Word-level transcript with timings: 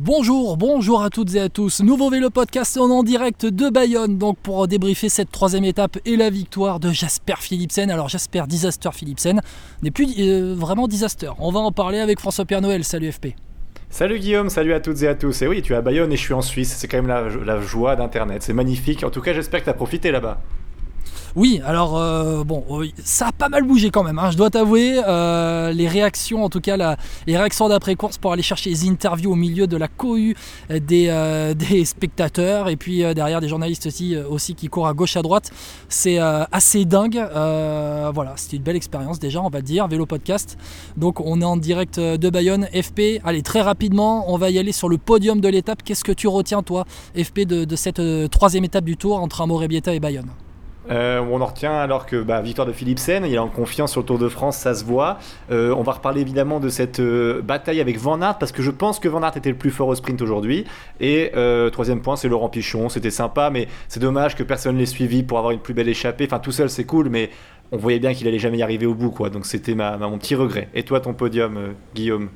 Bonjour, 0.00 0.56
bonjour 0.56 1.02
à 1.02 1.10
toutes 1.10 1.34
et 1.34 1.40
à 1.40 1.48
tous. 1.48 1.82
Nouveau 1.82 2.08
vélo 2.08 2.30
podcast 2.30 2.76
en 2.76 3.02
direct 3.02 3.44
de 3.44 3.68
Bayonne, 3.68 4.16
donc 4.16 4.38
pour 4.38 4.68
débriefer 4.68 5.08
cette 5.08 5.32
troisième 5.32 5.64
étape 5.64 5.98
et 6.04 6.14
la 6.14 6.30
victoire 6.30 6.78
de 6.78 6.92
Jasper 6.92 7.34
Philipsen. 7.40 7.90
Alors 7.90 8.08
Jasper 8.08 8.44
Disaster 8.46 8.90
Philipsen 8.92 9.40
n'est 9.82 9.90
plus 9.90 10.06
euh, 10.20 10.54
vraiment 10.56 10.86
Disaster. 10.86 11.32
On 11.40 11.50
va 11.50 11.58
en 11.58 11.72
parler 11.72 11.98
avec 11.98 12.20
François-Pierre 12.20 12.60
Noël. 12.60 12.84
Salut 12.84 13.10
FP. 13.10 13.34
Salut 13.90 14.20
Guillaume, 14.20 14.50
salut 14.50 14.72
à 14.72 14.78
toutes 14.78 15.02
et 15.02 15.08
à 15.08 15.16
tous. 15.16 15.42
Et 15.42 15.48
oui, 15.48 15.62
tu 15.62 15.72
es 15.72 15.76
à 15.76 15.82
Bayonne 15.82 16.12
et 16.12 16.16
je 16.16 16.22
suis 16.22 16.34
en 16.34 16.42
Suisse. 16.42 16.76
C'est 16.78 16.86
quand 16.86 16.98
même 16.98 17.08
la, 17.08 17.22
la 17.44 17.60
joie 17.60 17.96
d'Internet. 17.96 18.44
C'est 18.44 18.52
magnifique. 18.52 19.02
En 19.02 19.10
tout 19.10 19.20
cas, 19.20 19.34
j'espère 19.34 19.58
que 19.58 19.64
tu 19.64 19.70
as 19.70 19.74
profité 19.74 20.12
là-bas. 20.12 20.40
Oui, 21.36 21.60
alors 21.64 21.96
euh, 21.96 22.42
bon, 22.44 22.64
ça 23.04 23.28
a 23.28 23.32
pas 23.32 23.48
mal 23.48 23.62
bougé 23.62 23.90
quand 23.90 24.02
même, 24.02 24.18
hein, 24.18 24.30
je 24.30 24.36
dois 24.36 24.50
t'avouer. 24.50 25.00
Euh, 25.06 25.72
les 25.72 25.88
réactions, 25.88 26.44
en 26.44 26.48
tout 26.48 26.60
cas 26.60 26.96
les 27.26 27.36
réactions 27.36 27.68
d'après-course 27.68 28.18
pour 28.18 28.32
aller 28.32 28.42
chercher 28.42 28.70
les 28.70 28.88
interviews 28.88 29.32
au 29.32 29.36
milieu 29.36 29.66
de 29.66 29.76
la 29.76 29.88
cohue 29.88 30.34
des, 30.70 31.08
euh, 31.08 31.54
spectateurs 31.84 32.68
et 32.68 32.76
puis 32.76 33.00
derrière 33.14 33.40
des 33.40 33.48
journalistes 33.48 33.86
aussi, 33.86 34.54
qui 34.54 34.68
courent 34.68 34.88
à 34.88 34.94
gauche 34.94 35.16
à 35.16 35.22
droite, 35.22 35.50
c'est 35.88 36.18
assez 36.18 36.84
dingue. 36.84 37.22
voilà, 38.14 38.32
c'était 38.36 38.56
une 38.56 38.62
belle 38.62 38.76
expérience 38.76 39.18
déjà, 39.18 39.40
on 39.42 39.50
va 39.50 39.60
dire, 39.60 39.86
vélo 39.88 40.06
podcast. 40.06 40.56
Donc 40.96 41.20
on 41.20 41.40
est 41.40 41.44
en 41.44 41.56
direct 41.56 42.00
de 42.00 42.30
Bayonne, 42.30 42.66
FP. 42.66 43.20
Allez, 43.24 43.42
très 43.42 43.60
rapidement, 43.60 44.32
on 44.32 44.38
va 44.38 44.50
y 44.50 44.58
aller 44.58 44.72
sur 44.72 44.88
le 44.88 44.98
podium 44.98 45.40
de 45.40 45.48
l'étape. 45.48 45.82
Qu'est-ce 45.82 46.04
que 46.04 46.12
tu 46.12 46.28
retiens, 46.28 46.62
toi, 46.62 46.84
FP, 47.16 47.40
de, 47.40 47.76
cette 47.76 48.00
troisième 48.30 48.64
étape 48.64 48.84
du 48.84 48.96
tour 48.96 49.20
entre 49.20 49.40
Amorebieta 49.42 49.94
et 49.94 50.00
Bayonne? 50.00 50.30
Euh, 50.90 51.20
on 51.20 51.40
en 51.40 51.46
retient 51.46 51.72
alors 51.72 52.06
que 52.06 52.22
bah, 52.22 52.40
victoire 52.40 52.66
de 52.66 52.72
Philipsen, 52.72 53.24
il 53.26 53.34
est 53.34 53.38
en 53.38 53.48
confiance 53.48 53.92
sur 53.92 54.00
le 54.00 54.06
Tour 54.06 54.18
de 54.18 54.28
France, 54.28 54.56
ça 54.56 54.74
se 54.74 54.84
voit. 54.84 55.18
Euh, 55.50 55.74
on 55.74 55.82
va 55.82 55.92
reparler 55.92 56.20
évidemment 56.20 56.60
de 56.60 56.68
cette 56.68 57.00
euh, 57.00 57.42
bataille 57.42 57.80
avec 57.80 57.98
Van 57.98 58.20
Aert 58.20 58.38
parce 58.38 58.52
que 58.52 58.62
je 58.62 58.70
pense 58.70 58.98
que 58.98 59.08
Van 59.08 59.22
Aert 59.22 59.36
était 59.36 59.50
le 59.50 59.56
plus 59.56 59.70
fort 59.70 59.88
au 59.88 59.94
sprint 59.94 60.22
aujourd'hui. 60.22 60.64
Et 61.00 61.32
troisième 61.72 62.00
point, 62.00 62.16
c'est 62.16 62.28
Laurent 62.28 62.48
Pichon. 62.48 62.88
C'était 62.88 63.10
sympa, 63.10 63.50
mais 63.50 63.68
c'est 63.88 64.00
dommage 64.00 64.34
que 64.34 64.42
personne 64.42 64.74
ne 64.74 64.80
l'ait 64.80 64.86
suivi 64.86 65.22
pour 65.22 65.38
avoir 65.38 65.52
une 65.52 65.60
plus 65.60 65.74
belle 65.74 65.88
échappée. 65.88 66.24
Enfin, 66.24 66.38
tout 66.38 66.52
seul, 66.52 66.70
c'est 66.70 66.84
cool, 66.84 67.08
mais 67.08 67.30
on 67.70 67.76
voyait 67.76 67.98
bien 67.98 68.14
qu'il 68.14 68.26
allait 68.26 68.38
jamais 68.38 68.58
y 68.58 68.62
arriver 68.62 68.86
au 68.86 68.94
bout, 68.94 69.10
quoi. 69.10 69.30
Donc 69.30 69.46
c'était 69.46 69.74
mon 69.74 70.18
petit 70.18 70.34
regret. 70.34 70.68
Et 70.74 70.82
toi, 70.82 71.00
ton 71.00 71.14
podium, 71.14 71.74
Guillaume? 71.94 72.28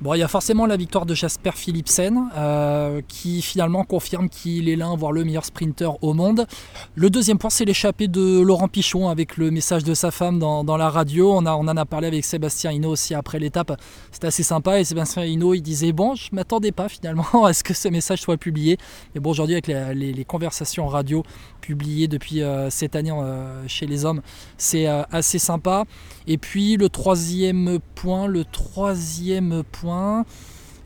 Bon, 0.00 0.14
il 0.14 0.20
y 0.20 0.22
a 0.22 0.28
forcément 0.28 0.66
la 0.66 0.76
victoire 0.76 1.06
de 1.06 1.14
Jasper 1.14 1.50
Philipsen, 1.56 2.30
euh, 2.36 3.00
qui 3.08 3.42
finalement 3.42 3.82
confirme 3.82 4.28
qu'il 4.28 4.68
est 4.68 4.76
l'un, 4.76 4.94
voire 4.94 5.10
le 5.10 5.24
meilleur 5.24 5.44
sprinter 5.44 5.90
au 6.02 6.14
monde. 6.14 6.46
Le 6.94 7.10
deuxième 7.10 7.36
point, 7.36 7.50
c'est 7.50 7.64
l'échappée 7.64 8.06
de 8.06 8.40
Laurent 8.40 8.68
Pichon 8.68 9.08
avec 9.08 9.36
le 9.36 9.50
message 9.50 9.82
de 9.82 9.94
sa 9.94 10.12
femme 10.12 10.38
dans, 10.38 10.76
la 10.76 10.88
radio. 10.88 11.32
On, 11.32 11.44
en 11.46 11.76
a 11.76 11.84
parlé 11.84 12.06
avec 12.06 12.24
Sébastien 12.24 12.70
Hinault 12.70 12.90
aussi 12.90 13.12
après 13.12 13.40
l'étape. 13.40 13.72
C'était 14.12 14.28
assez 14.28 14.44
sympa. 14.44 14.78
Et 14.78 14.84
Sébastien 14.84 15.24
Hinault, 15.24 15.54
il 15.54 15.62
disait 15.62 15.90
Bon, 15.90 16.14
je 16.14 16.28
m'attendais 16.30 16.70
pas 16.70 16.88
finalement 16.88 17.26
à 17.44 17.52
ce 17.52 17.64
que 17.64 17.74
ce 17.74 17.88
message 17.88 18.20
soit 18.20 18.36
publié. 18.36 18.78
Mais 19.16 19.20
bon, 19.20 19.30
aujourd'hui, 19.30 19.56
avec 19.56 19.66
les, 19.66 20.24
conversations 20.24 20.86
radio 20.86 21.24
publiées 21.60 22.06
depuis 22.06 22.42
euh, 22.42 22.70
cette 22.70 22.94
année 22.94 23.10
euh, 23.10 23.66
chez 23.66 23.86
les 23.86 24.04
hommes, 24.04 24.20
c'est 24.58 24.86
assez 24.86 25.40
sympa. 25.40 25.86
Et 26.28 26.38
puis, 26.38 26.76
le 26.76 26.88
troisième 26.88 27.80
point, 27.96 28.28
le 28.28 28.44
troisième 28.44 29.64
point, 29.72 29.87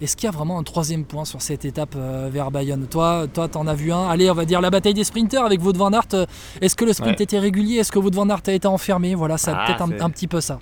est-ce 0.02 0.16
qu'il 0.16 0.26
y 0.26 0.28
a 0.28 0.32
vraiment 0.32 0.58
un 0.58 0.64
troisième 0.64 1.04
point 1.04 1.24
sur 1.24 1.40
cette 1.42 1.64
étape 1.64 1.94
euh, 1.96 2.28
vers 2.32 2.50
Bayonne? 2.50 2.88
Toi, 2.90 3.26
toi, 3.32 3.46
t'en 3.46 3.68
as 3.68 3.74
vu 3.74 3.92
un. 3.92 4.08
Allez, 4.08 4.28
on 4.30 4.34
va 4.34 4.44
dire 4.44 4.60
la 4.60 4.70
bataille 4.70 4.94
des 4.94 5.04
sprinters 5.04 5.44
avec 5.44 5.62
Wout 5.62 5.76
van 5.76 5.92
Aert. 5.92 6.26
Est-ce 6.60 6.74
que 6.74 6.84
le 6.84 6.92
sprint 6.92 7.20
était 7.20 7.38
régulier? 7.38 7.76
Est-ce 7.76 7.92
que 7.92 8.00
Wout 8.00 8.10
van 8.12 8.28
Aert 8.28 8.42
a 8.48 8.52
été 8.52 8.66
enfermé? 8.66 9.14
Voilà, 9.14 9.38
ça 9.38 9.56
ah, 9.56 9.64
peut-être 9.64 10.02
un, 10.02 10.10
petit 10.10 10.26
peu 10.26 10.40
ça. 10.40 10.58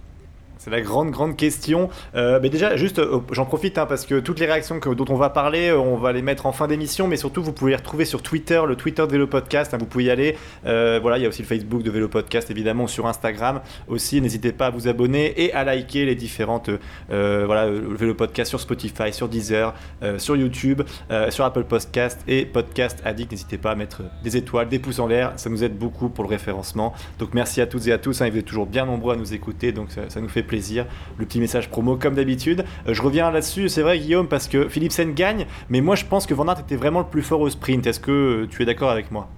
C'est 0.61 0.69
la 0.69 0.83
grande, 0.83 1.11
grande 1.11 1.39
question. 1.39 1.89
Euh, 2.15 2.39
mais 2.43 2.51
déjà, 2.51 2.77
juste, 2.77 2.99
euh, 2.99 3.21
j'en 3.33 3.47
profite 3.47 3.79
hein, 3.79 3.87
parce 3.87 4.05
que 4.05 4.21
toutes 4.21 4.39
les 4.41 4.45
réactions 4.45 4.79
dont 4.79 5.07
on 5.09 5.17
va 5.17 5.31
parler, 5.31 5.71
euh, 5.71 5.79
on 5.79 5.97
va 5.97 6.13
les 6.13 6.21
mettre 6.21 6.45
en 6.45 6.53
fin 6.53 6.69
d'émission, 6.69 7.09
mais 7.09 7.17
surtout, 7.17 7.43
vous 7.43 7.55
pouvez 7.55 7.71
les 7.71 7.79
retrouver 7.79 8.05
sur 8.05 8.21
Twitter, 8.21 8.61
le 8.69 8.77
Twitter 8.77 9.07
de 9.07 9.11
Vélo 9.11 9.27
Podcast. 9.27 9.73
Hein, 9.73 9.79
vous 9.81 9.87
pouvez 9.87 10.05
y 10.05 10.11
aller. 10.11 10.37
voilà, 10.63 11.17
il 11.17 11.23
y 11.23 11.25
a 11.25 11.31
aussi 11.31 11.41
le 11.41 11.49
Facebook 11.49 11.83
de 11.83 11.91
Vélo 11.91 12.09
Podcast, 12.09 12.51
évidemment, 12.51 12.87
sur 12.89 13.07
Instagram 13.07 13.63
aussi. 13.89 14.21
N'hésitez 14.21 14.53
pas 14.53 14.67
à 14.67 14.71
vous 14.71 14.87
abonner 14.87 15.33
et 15.43 15.51
à 15.55 15.65
liker 15.65 16.05
les 16.05 16.15
différentes, 16.15 16.69
voilà, 17.09 17.67
le 17.67 17.97
Vélo 17.97 18.15
Podcast 18.15 18.51
sur 18.51 18.61
Spotify, 18.61 19.15
sur 19.15 19.31
Deezer, 19.31 19.73
sur 20.19 20.37
YouTube, 20.37 20.83
sur 21.31 21.47
Apple 21.47 21.65
Podcast 21.65 22.21
et 22.29 22.45
Podcast 22.45 23.01
Addict. 23.07 23.31
N'hésitez 23.31 23.57
pas 23.57 23.71
à 23.71 23.77
mettre 23.77 24.03
des 24.23 24.37
étoiles, 24.37 24.69
des 24.69 24.79
pouces 24.79 24.99
en 24.99 25.07
l'air. 25.07 25.33
Ça 25.37 25.49
nous 25.49 25.65
aide 25.65 25.79
beaucoup 25.79 26.11
pour 26.11 26.25
le 26.25 26.29
référencement. 26.29 26.93
Donc, 27.19 27.33
merci 27.33 27.63
à 27.63 27.67
toutes 27.67 27.87
et 27.87 27.93
à 27.93 27.99
tous. 27.99 28.21
Hein, 28.21 28.29
vous 28.29 28.37
êtes 28.37 28.45
toujours 28.45 28.67
bien 28.67 28.85
nombreux 28.85 29.15
à 29.15 29.17
nous 29.17 29.33
écouter, 29.33 29.73
donc 29.73 29.91
ça, 29.91 30.03
ça 30.11 30.21
nous 30.21 30.29
fait 30.29 30.50
Le 30.53 31.27
petit 31.27 31.41
message 31.41 31.71
promo 31.71 31.97
comme 31.97 32.15
d'habitude. 32.15 32.65
Euh, 32.87 32.95
je 32.95 33.03
reviens 33.03 33.31
là-dessus, 33.31 33.69
c'est 33.69 33.83
vrai 33.83 33.99
Guillaume, 33.99 34.29
parce 34.29 34.49
que 34.49 34.69
Philipsen 34.69 35.15
gagne, 35.15 35.47
mais 35.69 35.81
moi 35.81 35.97
je 35.97 36.05
pense 36.05 36.27
que 36.27 36.35
Van 36.35 36.53
était 36.55 36.77
vraiment 36.77 37.01
le 37.01 37.07
plus 37.07 37.23
fort 37.23 37.41
au 37.41 37.51
sprint. 37.51 37.87
Est-ce 37.87 38.01
que 38.01 38.11
euh, 38.11 38.49
tu 38.51 38.63
es 38.63 38.67
d'accord 38.67 38.91
avec 38.91 39.11
moi? 39.11 39.29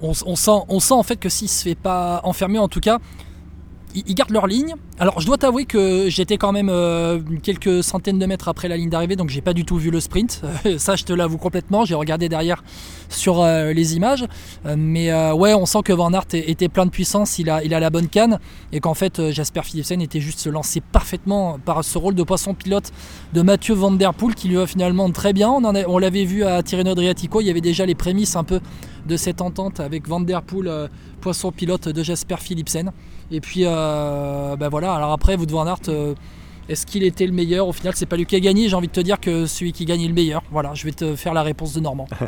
On, 0.00 0.12
sent, 0.12 0.50
on 0.68 0.80
sent 0.80 0.94
en 0.94 1.02
fait 1.02 1.16
que 1.16 1.30
s'il 1.30 1.48
se 1.48 1.62
fait 1.62 1.74
pas 1.74 2.20
enfermer, 2.24 2.58
en 2.58 2.68
tout 2.68 2.80
cas, 2.80 2.98
ils 3.94 4.14
gardent 4.14 4.32
leur 4.32 4.46
ligne. 4.46 4.74
Alors 4.98 5.20
je 5.20 5.26
dois 5.26 5.38
t'avouer 5.38 5.64
que 5.64 6.08
j'étais 6.08 6.36
quand 6.36 6.52
même 6.52 6.68
euh, 6.68 7.20
quelques 7.42 7.82
centaines 7.82 8.18
de 8.18 8.26
mètres 8.26 8.48
après 8.48 8.68
la 8.68 8.76
ligne 8.76 8.90
d'arrivée, 8.90 9.16
donc 9.16 9.28
j'ai 9.28 9.40
pas 9.40 9.52
du 9.52 9.64
tout 9.64 9.76
vu 9.76 9.90
le 9.90 10.00
sprint. 10.00 10.42
Ça 10.78 10.96
je 10.96 11.04
te 11.04 11.12
l'avoue 11.12 11.38
complètement, 11.38 11.84
j'ai 11.84 11.94
regardé 11.94 12.28
derrière 12.28 12.62
sur 13.08 13.40
euh, 13.40 13.72
les 13.72 13.96
images. 13.96 14.24
Euh, 14.66 14.74
mais 14.76 15.12
ouais, 15.32 15.54
on 15.54 15.66
sent 15.66 15.80
que 15.84 15.92
Van 15.92 16.12
Aert 16.12 16.26
était 16.32 16.68
plein 16.68 16.86
de 16.86 16.90
puissance, 16.90 17.38
il 17.38 17.50
a, 17.50 17.62
il 17.64 17.74
a 17.74 17.80
la 17.80 17.90
bonne 17.90 18.08
canne, 18.08 18.38
et 18.72 18.80
qu'en 18.80 18.94
fait 18.94 19.30
Jasper 19.30 19.62
Philipsen 19.62 20.00
était 20.00 20.20
juste 20.20 20.40
se 20.40 20.48
lancer 20.48 20.80
parfaitement 20.80 21.58
par 21.64 21.84
ce 21.84 21.98
rôle 21.98 22.14
de 22.14 22.22
poisson 22.22 22.54
pilote 22.54 22.92
de 23.32 23.42
Mathieu 23.42 23.74
Van 23.74 23.92
Der 23.92 24.14
Poel 24.14 24.34
qui 24.34 24.48
lui 24.48 24.56
va 24.56 24.66
finalement 24.66 25.10
très 25.10 25.32
bien. 25.32 25.50
On, 25.50 25.64
on 25.64 25.98
l'avait 25.98 26.24
vu 26.24 26.44
à 26.44 26.62
Tirreno 26.62 26.92
Adriatico, 26.92 27.40
il 27.40 27.46
y 27.46 27.50
avait 27.50 27.60
déjà 27.60 27.86
les 27.86 27.94
prémices 27.94 28.36
un 28.36 28.44
peu 28.44 28.60
de 29.06 29.16
cette 29.16 29.40
entente 29.40 29.80
avec 29.80 30.08
Van 30.08 30.20
Der 30.20 30.42
Poel, 30.42 30.88
poisson 31.20 31.52
pilote 31.52 31.88
de 31.88 32.02
Jasper 32.02 32.36
Philipsen. 32.38 32.92
Et 33.30 33.40
puis, 33.40 33.62
euh, 33.64 34.56
ben 34.56 34.68
voilà. 34.68 34.94
Alors 34.94 35.12
après, 35.12 35.36
vous 35.36 35.46
Van 35.48 35.66
Aert, 35.66 35.80
euh, 35.88 36.14
est-ce 36.68 36.86
qu'il 36.86 37.02
était 37.02 37.26
le 37.26 37.32
meilleur? 37.32 37.68
Au 37.68 37.72
final, 37.72 37.94
c'est 37.96 38.06
pas 38.06 38.16
lui 38.16 38.26
qui 38.26 38.36
a 38.36 38.40
gagné. 38.40 38.68
J'ai 38.68 38.76
envie 38.76 38.88
de 38.88 38.92
te 38.92 39.00
dire 39.00 39.20
que 39.20 39.46
celui 39.46 39.72
qui 39.72 39.84
gagne 39.84 40.06
le 40.06 40.14
meilleur. 40.14 40.42
Voilà, 40.50 40.74
je 40.74 40.84
vais 40.84 40.92
te 40.92 41.16
faire 41.16 41.34
la 41.34 41.42
réponse 41.42 41.74
de 41.74 41.80
Normand. 41.80 42.06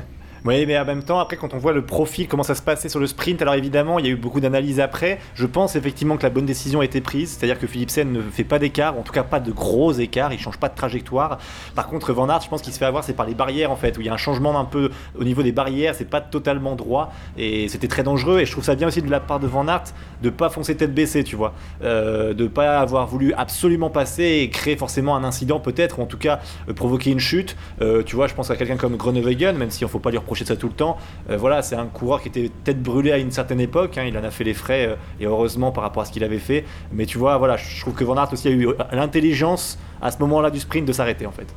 Oui, 0.47 0.65
mais 0.65 0.79
en 0.79 0.84
même 0.84 1.03
temps, 1.03 1.19
après, 1.19 1.37
quand 1.37 1.55
on 1.55 1.59
voit 1.59 1.73
le 1.73 1.84
profil, 1.84 2.29
comment 2.29 2.45
ça 2.45 2.55
se 2.55 2.62
passait 2.62 2.89
sur 2.89 3.01
le 3.01 3.09
sprint, 3.09 3.43
alors 3.43 3.55
évidemment, 3.55 3.99
il 3.99 4.07
y 4.07 4.09
a 4.09 4.12
eu 4.12 4.17
beaucoup 4.17 4.39
d'analyses 4.39 4.79
après. 4.79 5.19
Je 5.34 5.45
pense 5.45 5.75
effectivement 5.75 6.17
que 6.17 6.23
la 6.23 6.31
bonne 6.31 6.47
décision 6.47 6.83
a 6.83 6.84
été 6.84 7.01
prise, 7.01 7.31
c'est-à-dire 7.31 7.59
que 7.59 7.67
Philipsen 7.67 8.12
ne 8.12 8.23
fait 8.23 8.45
pas 8.45 8.61
d'écart, 8.61 8.97
en 8.97 9.03
tout 9.03 9.12
cas 9.12 9.25
pas 9.25 9.41
de 9.41 9.51
gros 9.51 9.91
écarts, 9.91 10.33
il 10.33 10.39
change 10.39 10.59
pas 10.59 10.69
de 10.69 10.77
trajectoire. 10.77 11.39
Par 11.75 11.89
contre, 11.89 12.12
Van 12.12 12.29
Aert, 12.29 12.43
je 12.43 12.49
pense 12.49 12.62
qu'il 12.62 12.73
se 12.73 12.79
fait 12.79 12.85
avoir, 12.85 13.03
c'est 13.03 13.15
par 13.15 13.27
les 13.27 13.35
barrières 13.35 13.73
en 13.73 13.77
fait, 13.77 13.99
où 13.99 14.03
il 14.03 14.06
y 14.06 14.09
a 14.09 14.12
un 14.12 14.17
changement 14.17 14.56
un 14.56 14.65
peu 14.65 14.91
au 15.19 15.25
niveau 15.25 15.43
des 15.43 15.51
barrières, 15.51 15.97
c'est 15.97 16.09
pas 16.09 16.21
totalement 16.21 16.77
droit, 16.77 17.12
et 17.37 17.67
c'était 17.67 17.89
très 17.89 18.05
dangereux. 18.05 18.39
Et 18.39 18.47
je 18.47 18.53
trouve 18.53 18.62
ça 18.62 18.77
bien 18.77 18.87
aussi 18.87 19.03
de 19.03 19.11
la 19.11 19.19
part 19.19 19.41
de 19.41 19.49
Van 19.49 19.67
Aert 19.67 19.87
de 20.23 20.31
pas 20.31 20.49
foncer 20.49 20.77
tête 20.77 20.95
baissée, 20.95 21.25
tu 21.25 21.35
vois, 21.35 21.55
euh, 21.83 22.35
de 22.35 22.47
pas 22.47 22.79
avoir 22.79 23.09
voulu 23.09 23.33
absolument 23.33 23.91
passer 23.91 24.43
et 24.43 24.51
créer 24.51 24.77
forcément 24.77 25.17
un 25.17 25.25
incident 25.25 25.59
peut-être, 25.59 25.99
ou 25.99 26.03
en 26.03 26.06
tout 26.06 26.19
cas 26.19 26.39
euh, 26.69 26.73
provoquer 26.73 27.11
une 27.11 27.19
chute. 27.19 27.56
Euh, 27.81 28.05
tu 28.05 28.15
vois, 28.15 28.29
je 28.29 28.35
pense 28.35 28.49
à 28.53 28.55
quelqu'un 28.55 28.77
comme 28.77 28.97
Groenewegen, 28.97 29.56
même 29.56 29.73
si 29.73 29.85
on 29.85 29.89
faut 29.89 29.99
pas 29.99 30.12
lui 30.12 30.19
reprocher 30.19 30.36
ça 30.45 30.57
tout 30.57 30.69
le 30.69 30.75
temps. 30.75 30.97
Euh, 31.31 31.37
voilà, 31.37 31.63
c'est 31.63 31.77
un 31.77 31.87
coureur 31.87 32.21
qui 32.21 32.29
était 32.29 32.51
tête 32.65 32.83
brûlée 32.83 33.13
à 33.13 33.19
une 33.19 33.31
certaine 33.31 33.61
époque. 33.61 33.99
Hein, 33.99 34.05
il 34.07 34.17
en 34.19 34.25
a 34.25 34.31
fait 34.31 34.45
les 34.45 34.55
frais 34.55 34.87
euh, 34.87 34.97
et 35.21 35.27
heureusement 35.27 35.73
par 35.73 35.85
rapport 35.85 36.03
à 36.03 36.07
ce 36.07 36.13
qu'il 36.13 36.25
avait 36.25 36.39
fait. 36.39 36.65
Mais 36.93 37.07
tu 37.07 37.19
vois, 37.19 37.39
voilà, 37.39 37.57
je 37.57 37.81
trouve 37.81 37.95
que 37.95 38.05
Van 38.05 38.17
aussi 38.31 38.49
a 38.49 38.51
eu 38.51 38.69
l'intelligence 38.93 39.79
à 40.03 40.11
ce 40.11 40.19
moment-là 40.19 40.51
du 40.51 40.61
sprint 40.61 40.87
de 40.87 40.93
s'arrêter 40.93 41.27
en 41.27 41.33
fait. 41.33 41.55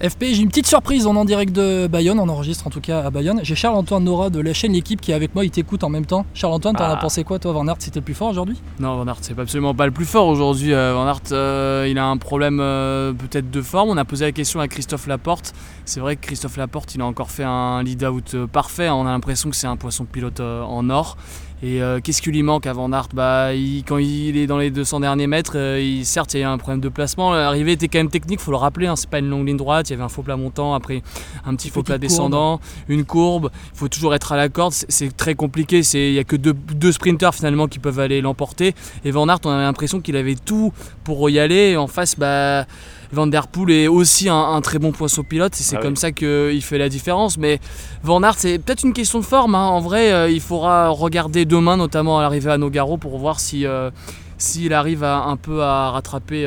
FP, 0.00 0.24
j'ai 0.32 0.42
une 0.42 0.48
petite 0.48 0.66
surprise, 0.66 1.06
on 1.06 1.14
est 1.14 1.18
en 1.18 1.24
direct 1.24 1.52
de 1.52 1.86
Bayonne, 1.86 2.18
on 2.18 2.28
enregistre 2.28 2.66
en 2.66 2.70
tout 2.70 2.80
cas 2.80 3.04
à 3.04 3.10
Bayonne. 3.10 3.40
J'ai 3.42 3.54
Charles-Antoine 3.54 4.04
Nora 4.04 4.30
de 4.30 4.40
la 4.40 4.52
chaîne 4.52 4.72
L'équipe 4.72 5.00
qui 5.00 5.12
est 5.12 5.14
avec 5.14 5.34
moi, 5.34 5.44
il 5.44 5.50
t'écoute 5.50 5.84
en 5.84 5.88
même 5.88 6.06
temps. 6.06 6.26
Charles-Antoine, 6.34 6.74
t'en 6.74 6.84
as 6.84 6.92
ah. 6.92 6.96
pensé 6.96 7.24
quoi 7.24 7.38
toi 7.38 7.52
Van 7.52 7.66
Aert 7.68 7.76
c'était 7.78 8.00
le 8.00 8.04
plus 8.04 8.14
fort 8.14 8.28
aujourd'hui? 8.28 8.60
Non 8.78 8.96
Van 8.96 9.06
Aert 9.06 9.18
c'est 9.20 9.38
absolument 9.38 9.74
pas 9.74 9.86
le 9.86 9.92
plus 9.92 10.04
fort 10.04 10.26
aujourd'hui. 10.26 10.72
Euh, 10.72 10.94
Van 10.94 11.06
Aert 11.06 11.20
euh, 11.32 11.86
il 11.88 11.98
a 11.98 12.06
un 12.06 12.16
problème 12.16 12.58
euh, 12.60 13.12
peut-être 13.12 13.50
de 13.50 13.62
forme. 13.62 13.90
On 13.90 13.96
a 13.96 14.04
posé 14.04 14.24
la 14.24 14.32
question 14.32 14.60
à 14.60 14.68
Christophe 14.68 15.06
Laporte. 15.06 15.52
C'est 15.84 16.00
vrai 16.00 16.16
que 16.16 16.22
Christophe 16.26 16.56
Laporte 16.56 16.94
il 16.94 17.00
a 17.00 17.06
encore 17.06 17.30
fait 17.30 17.44
un 17.44 17.82
lead 17.82 18.04
out 18.04 18.36
parfait. 18.46 18.88
On 18.88 19.06
a 19.06 19.10
l'impression 19.10 19.50
que 19.50 19.56
c'est 19.56 19.66
un 19.66 19.76
poisson 19.76 20.04
pilote 20.04 20.40
en 20.40 20.88
or. 20.90 21.16
Et 21.64 21.80
euh, 21.80 22.00
qu'est-ce 22.02 22.20
qui 22.20 22.30
lui 22.32 22.42
manque 22.42 22.66
à 22.66 22.72
Van 22.72 22.92
Aert? 22.92 23.08
Bah, 23.14 23.50
Quand 23.86 23.98
il 23.98 24.36
est 24.36 24.48
dans 24.48 24.58
les 24.58 24.72
200 24.72 24.98
derniers 25.00 25.28
mètres, 25.28 25.52
euh, 25.54 25.80
il, 25.80 26.04
certes, 26.04 26.34
il 26.34 26.40
y 26.40 26.42
a 26.42 26.50
un 26.50 26.58
problème 26.58 26.80
de 26.80 26.88
placement. 26.88 27.32
L'arrivée 27.32 27.72
était 27.72 27.86
quand 27.86 28.00
même 28.00 28.10
technique, 28.10 28.40
il 28.40 28.42
faut 28.42 28.50
le 28.50 28.56
rappeler. 28.56 28.88
Hein, 28.88 28.96
c'est 28.96 29.08
pas 29.08 29.20
une 29.20 29.28
longue 29.28 29.46
ligne 29.46 29.56
droite. 29.56 29.88
Il 29.88 29.92
y 29.92 29.94
avait 29.94 30.02
un 30.02 30.08
faux 30.08 30.22
plat 30.22 30.36
montant, 30.36 30.74
après 30.74 31.02
un 31.46 31.54
petit 31.54 31.70
faux 31.70 31.84
plat 31.84 31.98
descendant, 31.98 32.60
une 32.88 33.04
courbe. 33.04 33.50
Il 33.74 33.78
faut 33.78 33.88
toujours 33.88 34.12
être 34.12 34.32
à 34.32 34.36
la 34.36 34.48
corde. 34.48 34.72
C'est 34.72 35.16
très 35.16 35.36
compliqué. 35.36 35.82
Il 35.94 36.12
n'y 36.12 36.18
a 36.18 36.24
que 36.24 36.34
deux, 36.34 36.52
deux, 36.52 36.90
sprinters 36.90 37.32
finalement 37.32 37.68
qui 37.68 37.78
peuvent 37.78 38.00
aller 38.00 38.20
l'emporter. 38.20 38.74
Et 39.04 39.12
Van 39.12 39.28
Aert, 39.28 39.38
on 39.44 39.50
avait 39.50 39.62
l'impression 39.62 40.00
qu'il 40.00 40.16
avait 40.16 40.34
tout 40.34 40.72
pour 41.04 41.30
y 41.30 41.38
aller. 41.38 41.70
Et 41.70 41.76
en 41.76 41.86
face, 41.86 42.18
bah 42.18 42.66
Van 43.12 43.26
Der 43.26 43.46
Poel 43.46 43.70
est 43.70 43.88
aussi 43.88 44.28
un, 44.28 44.60
très 44.62 44.78
bon 44.78 44.90
poisson 44.90 45.22
pilote 45.22 45.52
et 45.52 45.62
c'est 45.62 45.76
ah 45.76 45.80
comme 45.80 45.96
ça 45.96 46.12
qu'il 46.12 46.62
fait 46.62 46.78
la 46.78 46.88
différence. 46.88 47.36
Mais 47.36 47.60
Van 48.02 48.22
Aert, 48.22 48.38
c'est 48.38 48.58
peut-être 48.58 48.84
une 48.84 48.94
question 48.94 49.20
de 49.20 49.24
forme. 49.24 49.54
Hein. 49.54 49.66
En 49.66 49.80
vrai, 49.80 50.12
euh, 50.12 50.30
il 50.30 50.40
faudra 50.40 50.88
regarder 50.88 51.44
demain, 51.44 51.76
notamment 51.76 52.18
à 52.18 52.22
l'arrivée 52.22 52.50
à 52.50 52.58
Nogaro, 52.58 52.96
pour 52.96 53.18
voir 53.18 53.38
si, 53.38 53.66
euh, 53.66 53.90
s'il 54.38 54.72
arrive 54.72 55.04
à, 55.04 55.24
un 55.24 55.36
peu 55.36 55.62
à 55.62 55.90
rattraper 55.90 56.46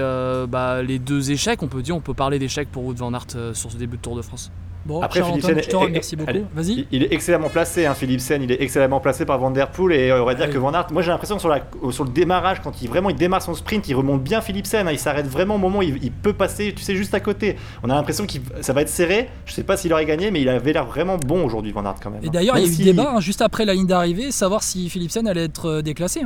bah, 0.50 0.82
les 0.82 1.00
deux 1.00 1.32
échecs, 1.32 1.62
on 1.62 1.68
peut 1.68 1.82
dire, 1.82 1.96
on 1.96 2.02
peut 2.02 2.14
parler 2.14 2.40
d'échecs 2.40 2.72
pour 2.72 2.84
Wout 2.84 2.96
van 2.96 3.14
Aert 3.14 3.54
sur 3.54 3.72
ce 3.72 3.78
début 3.78 3.98
de 3.98 4.02
Tour 4.02 4.16
de 4.16 4.22
France. 4.22 4.52
Bon, 4.86 5.02
Après, 5.02 5.24
Philipsen, 5.24 5.60
je 5.64 5.68
te 5.68 5.76
remercie 5.76 6.16
beaucoup. 6.16 6.32
Vas-y. 6.54 6.86
Il 6.92 7.02
est 7.02 7.12
excellemment 7.12 7.50
placé, 7.50 7.88
hein, 7.88 7.96
Philipsen. 7.96 8.44
Il 8.44 8.52
est 8.52 8.62
excellemment 8.62 9.00
placé 9.00 9.26
par 9.26 9.40
Van 9.40 9.50
Der 9.50 9.72
Poel. 9.72 10.00
Et 10.00 10.12
euh, 10.12 10.22
on 10.22 10.26
va 10.26 10.36
dire 10.36 10.48
que 10.48 10.60
Van 10.60 10.74
Aert, 10.74 10.88
moi 10.92 11.02
j'ai 11.02 11.10
l'impression 11.10 11.36
que 11.36 11.42
sur, 11.42 11.50
la, 11.50 11.62
sur 11.90 12.04
le 12.04 12.12
démarrage, 12.12 12.62
quand 12.62 12.82
il 12.84 12.88
vraiment 12.88 13.10
il 13.10 13.16
démarre 13.16 13.42
son 13.42 13.56
sprint, 13.56 13.88
il 13.88 13.96
remonte 13.96 14.24
bien 14.24 14.42
Philipsen. 14.42 14.88
Hein, 14.88 14.92
il 14.92 15.00
s'arrête 15.00 15.26
vraiment 15.26 15.56
au 15.56 15.58
moment 15.58 15.80
où 15.80 15.82
il, 15.82 16.12
peut 16.12 16.34
passer, 16.34 16.72
tu 16.76 16.84
sais, 16.84 16.96
juste 16.96 17.16
à 17.16 17.20
côté. 17.20 17.56
On 17.82 17.90
a 17.90 17.96
l'impression 17.96 18.28
que 18.28 18.34
ça 18.62 18.74
va 18.74 18.82
être 18.82 18.90
serré. 18.90 19.30
Je 19.48 19.54
sais 19.54 19.64
pas 19.64 19.76
s'il 19.76 19.92
aurait 19.92 20.06
gagné, 20.06 20.30
mais 20.30 20.42
il 20.42 20.50
avait 20.50 20.74
l'air 20.74 20.86
vraiment 20.86 21.18
bon 21.18 21.44
aujourd'hui, 21.44 21.72
Van 21.72 21.84
Aert 21.84 21.96
quand 22.02 22.12
même. 22.12 22.24
Et 22.24 22.30
d'ailleurs, 22.30 22.58
il 22.60 22.66
y 22.66 22.70
a 22.70 22.82
eu 22.82 22.84
débat 22.84 23.14
hein, 23.16 23.20
juste 23.20 23.42
après 23.42 23.66
la 23.66 23.74
ligne 23.74 23.88
d'arrivée, 23.88 24.32
savoir 24.32 24.62
si 24.62 24.88
Philipsen 24.90 25.28
allait 25.28 25.46
être 25.46 25.66
euh, 25.66 25.82
déclassé. 25.82 26.22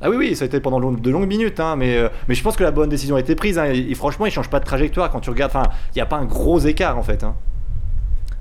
Ah 0.00 0.08
oui, 0.08 0.16
oui, 0.16 0.36
ça 0.36 0.44
a 0.44 0.46
été 0.46 0.60
pendant 0.60 0.80
de 0.92 1.10
longues 1.10 1.28
minutes, 1.28 1.60
mais, 1.76 1.96
euh, 1.96 2.08
mais 2.28 2.34
je 2.34 2.42
pense 2.42 2.56
que 2.56 2.62
la 2.62 2.70
bonne 2.70 2.88
décision 2.88 3.16
a 3.16 3.20
été 3.20 3.34
prise. 3.34 3.58
et, 3.58 3.94
franchement, 3.94 4.26
il 4.26 4.32
change 4.32 4.48
pas 4.48 4.60
de 4.60 4.64
trajectoire 4.64 5.10
quand 5.10 5.20
tu 5.20 5.28
regardes. 5.28 5.50
Enfin, 5.54 5.68
il 5.94 5.98
n'y 5.98 6.02
a 6.02 6.06
pas 6.06 6.16
un 6.16 6.24
gros 6.24 6.60
écart 6.60 6.96
en 6.96 7.02
fait. 7.02 7.24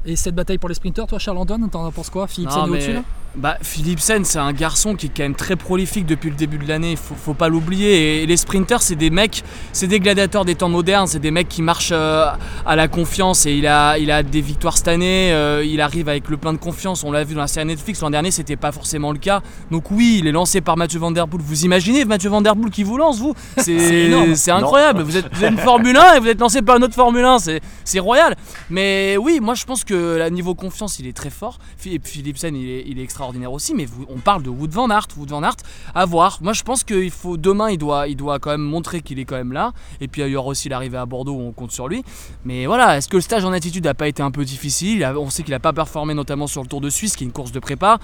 Et 0.07 0.15
cette 0.15 0.36
bataille 0.36 0.57
pour 0.57 0.69
les 0.69 0.75
sprinters, 0.75 1.06
toi 1.06 1.19
Charles-Antoine, 1.19 1.69
t'en 1.69 1.92
penses 1.92 2.09
quoi 2.09 2.27
au-dessus 2.71 2.94
là? 2.94 3.04
Bah, 3.38 3.57
Philipsen, 3.62 4.25
c'est 4.25 4.39
un 4.39 4.51
garçon 4.51 4.95
qui 4.95 5.06
est 5.06 5.12
quand 5.16 5.22
même 5.22 5.36
très 5.36 5.56
prolifique 5.56 6.07
depuis 6.07 6.31
le 6.31 6.36
début 6.36 6.57
de 6.57 6.68
l'année, 6.68 6.95
faut, 6.95 7.13
faut 7.13 7.36
pas 7.36 7.50
l'oublier. 7.50 8.24
Et, 8.24 8.25
les 8.25 8.38
sprinters, 8.38 8.81
c'est 8.81 8.95
des 8.95 9.12
mecs, 9.12 9.44
c'est 9.74 9.86
des 9.86 10.00
gladiateurs 10.00 10.44
des 10.44 10.56
temps 10.56 10.69
modernes, 10.69 11.06
c'est 11.06 11.19
des 11.19 11.30
mecs 11.30 11.48
qui 11.48 11.62
marchent 11.62 11.92
euh, 11.94 12.25
à 12.66 12.75
la 12.75 12.88
confiance. 12.88 13.45
Et 13.45 13.54
il 13.54 13.68
a, 13.68 14.00
il 14.00 14.10
a 14.10 14.24
des 14.24 14.42
victoires 14.42 14.75
cette 14.75 14.88
année, 14.88 15.31
euh, 15.34 15.63
il 15.63 15.81
arrive 15.81 16.10
avec 16.10 16.30
le 16.30 16.38
plein 16.38 16.51
de 16.51 16.57
confiance. 16.57 17.04
On 17.04 17.12
l'a 17.12 17.24
vu 17.24 17.36
dans 17.36 17.42
la 17.42 17.48
série 17.48 17.68
Netflix, 17.68 18.01
l'an 18.01 18.10
dernier, 18.10 18.31
c'était 18.31 18.56
pas 18.56 18.72
forcément 18.72 19.12
le 19.12 19.19
cas. 19.19 19.42
Donc, 19.69 19.92
oui, 19.92 20.18
il 20.19 20.28
est 20.28 20.31
lancé 20.31 20.60
par 20.62 20.75
Mathieu 20.75 21.00
Van 21.00 21.12
Der 21.12 21.28
Poel. 21.28 21.44
Vous 21.44 21.63
imaginez 21.63 22.06
Mathieu 22.06 22.31
Van 22.31 22.42
Der 22.42 22.56
Poel 22.56 22.72
qui 22.72 22.81
vous 22.81 22.98
lance, 22.98 23.19
vous? 23.19 23.36
C'est 23.57 24.12
incroyable. 24.51 25.04
Vous 25.04 25.16
êtes, 25.16 25.28
vous 25.31 25.44
êtes, 25.44 25.51
une 25.51 25.60
Formule 25.60 25.95
1 25.95 26.16
et 26.16 26.19
vous 26.19 26.28
êtes 26.28 26.40
lancé 26.40 26.63
par 26.63 26.78
un 26.78 26.81
autre 26.81 26.95
Formule 26.95 27.24
1, 27.24 27.38
c'est 27.83 28.00
royal. 28.00 28.36
Mais 28.72 29.16
oui, 29.18 29.40
moi 29.42 29.54
je 29.54 29.66
pense 29.66 29.83
que 29.83 30.22
à 30.22 30.30
niveau 30.31 30.56
confiance, 30.56 30.98
il 30.98 31.07
est 31.07 31.16
très 31.16 31.30
fort. 31.30 31.60
Philipsen, 31.78 32.56
il 32.56 32.69
est, 32.69 32.83
il 32.88 33.00
est 33.00 33.04
extraordinaire 33.04 33.26
aussi. 33.53 33.74
Mais 33.74 33.88
on 34.09 34.18
parle 34.18 34.44
de 34.44 34.50
Wood 34.50 34.71
Van 34.71 34.89
Aert. 34.89 35.07
Wood 35.18 35.29
Van 35.29 35.44
Aert, 35.44 35.57
à 35.94 36.06
voir. 36.06 36.39
Moi, 36.41 36.53
je 36.53 36.63
pense 36.63 36.83
qu'il 36.83 37.12
faut 37.12 37.38
demain, 37.38 37.69
il 37.69 37.77
doit, 37.77 38.07
il 38.07 38.15
doit 38.15 38.39
quand 38.39 38.51
même 38.51 38.62
montrer 38.62 39.01
qu'il 39.01 39.19
est 39.19 39.25
quand 39.25 39.35
même 39.35 39.53
là. 39.53 39.74
Et 40.01 40.07
puis 40.07 40.21
il 40.21 40.29
y 40.29 40.35
aura 40.35 40.50
aussi 40.50 40.69
l'arrivée 40.69 40.97
à 40.97 41.06
Bordeaux 41.06 41.33
où 41.33 41.41
on 41.41 41.51
compte 41.51 41.71
sur 41.71 41.88
lui. 41.88 42.03
Mais 42.45 42.65
voilà, 42.65 42.97
est-ce 42.97 43.07
que 43.07 43.18
le 43.18 43.21
stage 43.21 43.45
en 43.45 43.51
attitude 43.51 43.85
n'a 43.85 43.94
pas 43.94 44.07
été 44.07 44.21
un 44.21 44.31
peu 44.31 44.45
difficile? 44.45 45.06
On 45.18 45.29
sait 45.29 45.44
qu'il 45.44 45.51
n'a 45.51 45.59
pas 45.59 45.74
performé 45.74 46.13
notamment 46.13 46.47
sur 46.47 46.62
le 46.62 46.68
Tour 46.68 46.81
de 46.81 46.89
Suisse, 46.89 47.15
qui 47.15 47.24
est 47.24 47.27
une 47.27 47.33
course 47.33 47.51
de 47.51 47.59
prépa. 47.59 48.00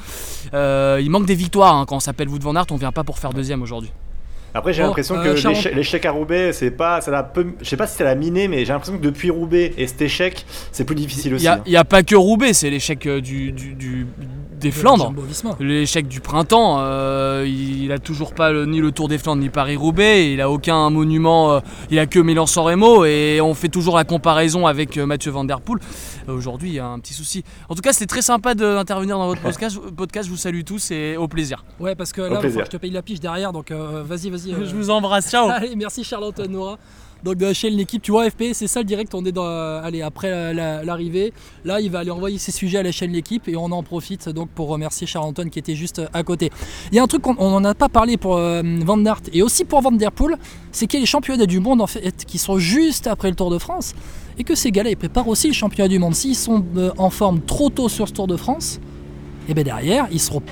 Euh, 0.54 1.00
il 1.02 1.10
manque 1.10 1.26
des 1.26 1.36
victoires 1.36 1.76
hein. 1.76 1.86
quand 1.86 1.98
on 1.98 2.02
s'appelle 2.02 2.30
Wood 2.30 2.44
Van 2.44 2.56
Aert. 2.56 2.66
On 2.72 2.78
vient 2.78 2.92
pas 2.92 3.04
pour 3.04 3.20
faire 3.20 3.34
deuxième 3.34 3.62
aujourd'hui. 3.62 3.92
Après, 4.56 4.72
j'ai 4.72 4.84
l'impression 4.84 5.16
que 5.16 5.30
euh, 5.30 5.72
l'échec 5.74 6.06
à 6.06 6.12
Roubaix, 6.12 6.54
c'est 6.54 6.70
pas, 6.70 7.02
ça 7.02 7.10
l'a 7.10 7.24
peu, 7.24 7.48
je 7.60 7.66
sais 7.66 7.78
pas 7.78 7.88
si 7.88 7.98
c'est 7.98 8.04
la 8.04 8.14
miné, 8.14 8.48
mais 8.48 8.66
j'ai 8.66 8.74
l'impression 8.74 8.98
que 8.98 9.04
depuis 9.04 9.32
Roubaix 9.32 9.74
et 9.78 9.88
cet 9.88 10.02
échec, 10.04 10.46
c'est 10.72 10.84
plus 10.84 10.96
difficile 10.96 11.34
aussi. 11.34 11.48
Il 11.66 11.72
n'y 11.72 11.76
a, 11.76 11.84
pas 11.84 12.04
que 12.04 12.16
Roubaix, 12.16 12.54
c'est 12.54 12.70
l'échec 12.70 13.08
euh, 13.08 13.20
du, 13.20 13.52
du, 13.52 14.06
des 14.60 14.70
Flandres. 14.70 15.12
L'échec 15.60 16.08
du 16.08 16.20
printemps, 16.20 16.78
euh, 16.80 17.46
il, 17.48 17.92
a 17.92 17.98
toujours 17.98 18.36
pas 18.36 18.54
ni 18.66 18.80
le 18.80 18.92
Tour 18.92 19.08
des 19.08 19.18
Flandres 19.18 19.42
ni 19.42 19.50
Paris-Roubaix, 19.50 20.32
il 20.32 20.40
a 20.40 20.52
aucun 20.52 20.92
monument, 20.92 21.60
il 21.90 21.98
a 21.98 22.06
que 22.06 22.20
Milan-San 22.20 22.64
Remo 22.64 23.06
et 23.06 23.42
on 23.42 23.56
fait 23.56 23.70
toujours 23.70 23.98
la 23.98 24.04
comparaison 24.04 24.68
avec 24.68 24.98
Mathieu 24.98 25.32
Van 25.32 25.46
Der 25.46 25.62
Poel. 25.62 25.80
Aujourd'hui, 26.28 26.70
il 26.70 26.76
y 26.76 26.80
a 26.80 26.86
un 26.86 27.00
petit 27.00 27.14
souci. 27.14 27.44
En 27.70 27.76
tout 27.76 27.82
cas, 27.82 27.92
c'était 27.92 28.06
très 28.06 28.22
sympa 28.22 28.54
d'intervenir 28.54 29.18
dans 29.18 29.28
votre 29.28 29.42
podcast. 29.42 29.78
podcast. 29.96 30.28
Je 30.28 30.32
vous 30.32 30.38
salue 30.38 30.62
tous 30.64 30.92
et 30.92 31.18
au 31.18 31.28
plaisir. 31.28 31.66
Ouais, 31.80 31.96
parce 31.96 32.14
que 32.14 32.22
là, 32.22 32.40
faut 32.40 32.48
que 32.48 32.66
je 32.66 32.70
te 32.70 32.78
paye 32.78 32.92
la 32.92 33.02
piche 33.02 33.20
derrière, 33.20 33.52
donc 33.52 33.72
vas-y, 33.72 34.30
vas-y. 34.30 34.43
Je 34.66 34.76
vous 34.76 34.90
embrasse, 34.90 35.30
ciao. 35.30 35.48
Allez, 35.50 35.76
merci 35.76 36.04
Charlotte 36.04 36.40
Nora. 36.40 36.78
Donc 37.24 37.38
de 37.38 37.54
chez 37.54 37.70
l'équipe, 37.70 38.02
tu 38.02 38.12
vois, 38.12 38.30
FP, 38.30 38.52
c'est 38.52 38.68
ça 38.68 38.82
le 38.82 38.86
direct, 38.86 39.16
on 39.16 39.24
est 39.24 39.32
dans, 39.32 39.46
allez, 39.46 40.02
après 40.02 40.54
l'arrivée. 40.54 41.32
Là, 41.64 41.80
il 41.80 41.90
va 41.90 42.00
aller 42.00 42.12
envoyer 42.12 42.38
ses 42.38 42.52
sujets 42.52 42.80
à 42.80 42.84
la 42.84 42.92
chaîne 42.92 43.12
l'équipe 43.12 43.48
et 43.48 43.56
on 43.56 43.72
en 43.72 43.82
profite 43.82 44.28
donc 44.28 44.50
pour 44.50 44.68
remercier 44.68 45.08
Charles-Antoine 45.08 45.50
qui 45.50 45.58
était 45.58 45.76
juste 45.76 46.02
à 46.14 46.24
côté. 46.24 46.52
Il 46.92 46.96
y 46.96 47.00
a 47.00 47.04
un 47.04 47.08
truc 47.08 47.22
qu'on 47.22 47.36
n'en 47.36 47.64
a 47.64 47.74
pas 47.76 47.88
parlé 47.88 48.18
pour 48.18 48.36
euh, 48.36 48.62
Van 48.82 49.04
Aert 49.06 49.22
et 49.32 49.42
aussi 49.42 49.64
pour 49.64 49.82
Van 49.82 49.94
Der 49.94 50.12
Poel, 50.12 50.36
c'est 50.74 50.86
qu'il 50.86 51.00
y 51.00 51.02
a 51.02 51.04
les 51.04 51.08
championnats 51.08 51.46
du 51.46 51.62
monde 51.62 51.82
en 51.82 51.88
fait 51.88 52.26
qui 52.26 52.38
sont 52.38 52.58
juste 52.58 53.08
après 53.08 53.30
le 53.30 53.36
Tour 53.36 53.50
de 53.50 53.58
France 53.58 53.96
et 54.38 54.44
que 54.44 54.54
ces 54.54 54.72
gars-là 54.72 54.90
ils 54.90 54.98
préparent 54.98 55.30
aussi 55.30 55.48
le 55.48 55.54
championnat 55.54 55.88
du 55.88 56.00
monde. 56.00 56.16
S'ils 56.16 56.36
sont 56.36 56.66
euh, 56.76 56.92
en 56.98 57.10
forme 57.10 57.40
trop 57.40 57.70
tôt 57.70 57.88
sur 57.88 58.10
ce 58.10 58.14
Tour 58.14 58.28
de 58.28 58.36
France, 58.36 58.82
et 59.48 59.52
eh 59.52 59.54
bien 59.54 59.64
derrière 59.64 60.08
ils 60.12 60.20
seront 60.20 60.44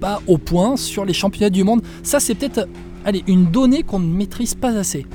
pas 0.00 0.20
au 0.26 0.36
point 0.36 0.76
sur 0.76 1.06
les 1.06 1.14
championnats 1.14 1.50
du 1.50 1.64
monde. 1.64 1.80
Ça 2.02 2.20
c'est 2.20 2.34
peut-être 2.34 2.68
allez, 3.04 3.22
une 3.26 3.46
donnée 3.46 3.82
qu'on 3.82 3.98
ne 3.98 4.12
maîtrise 4.12 4.54
pas 4.54 4.76
assez. 4.76 5.06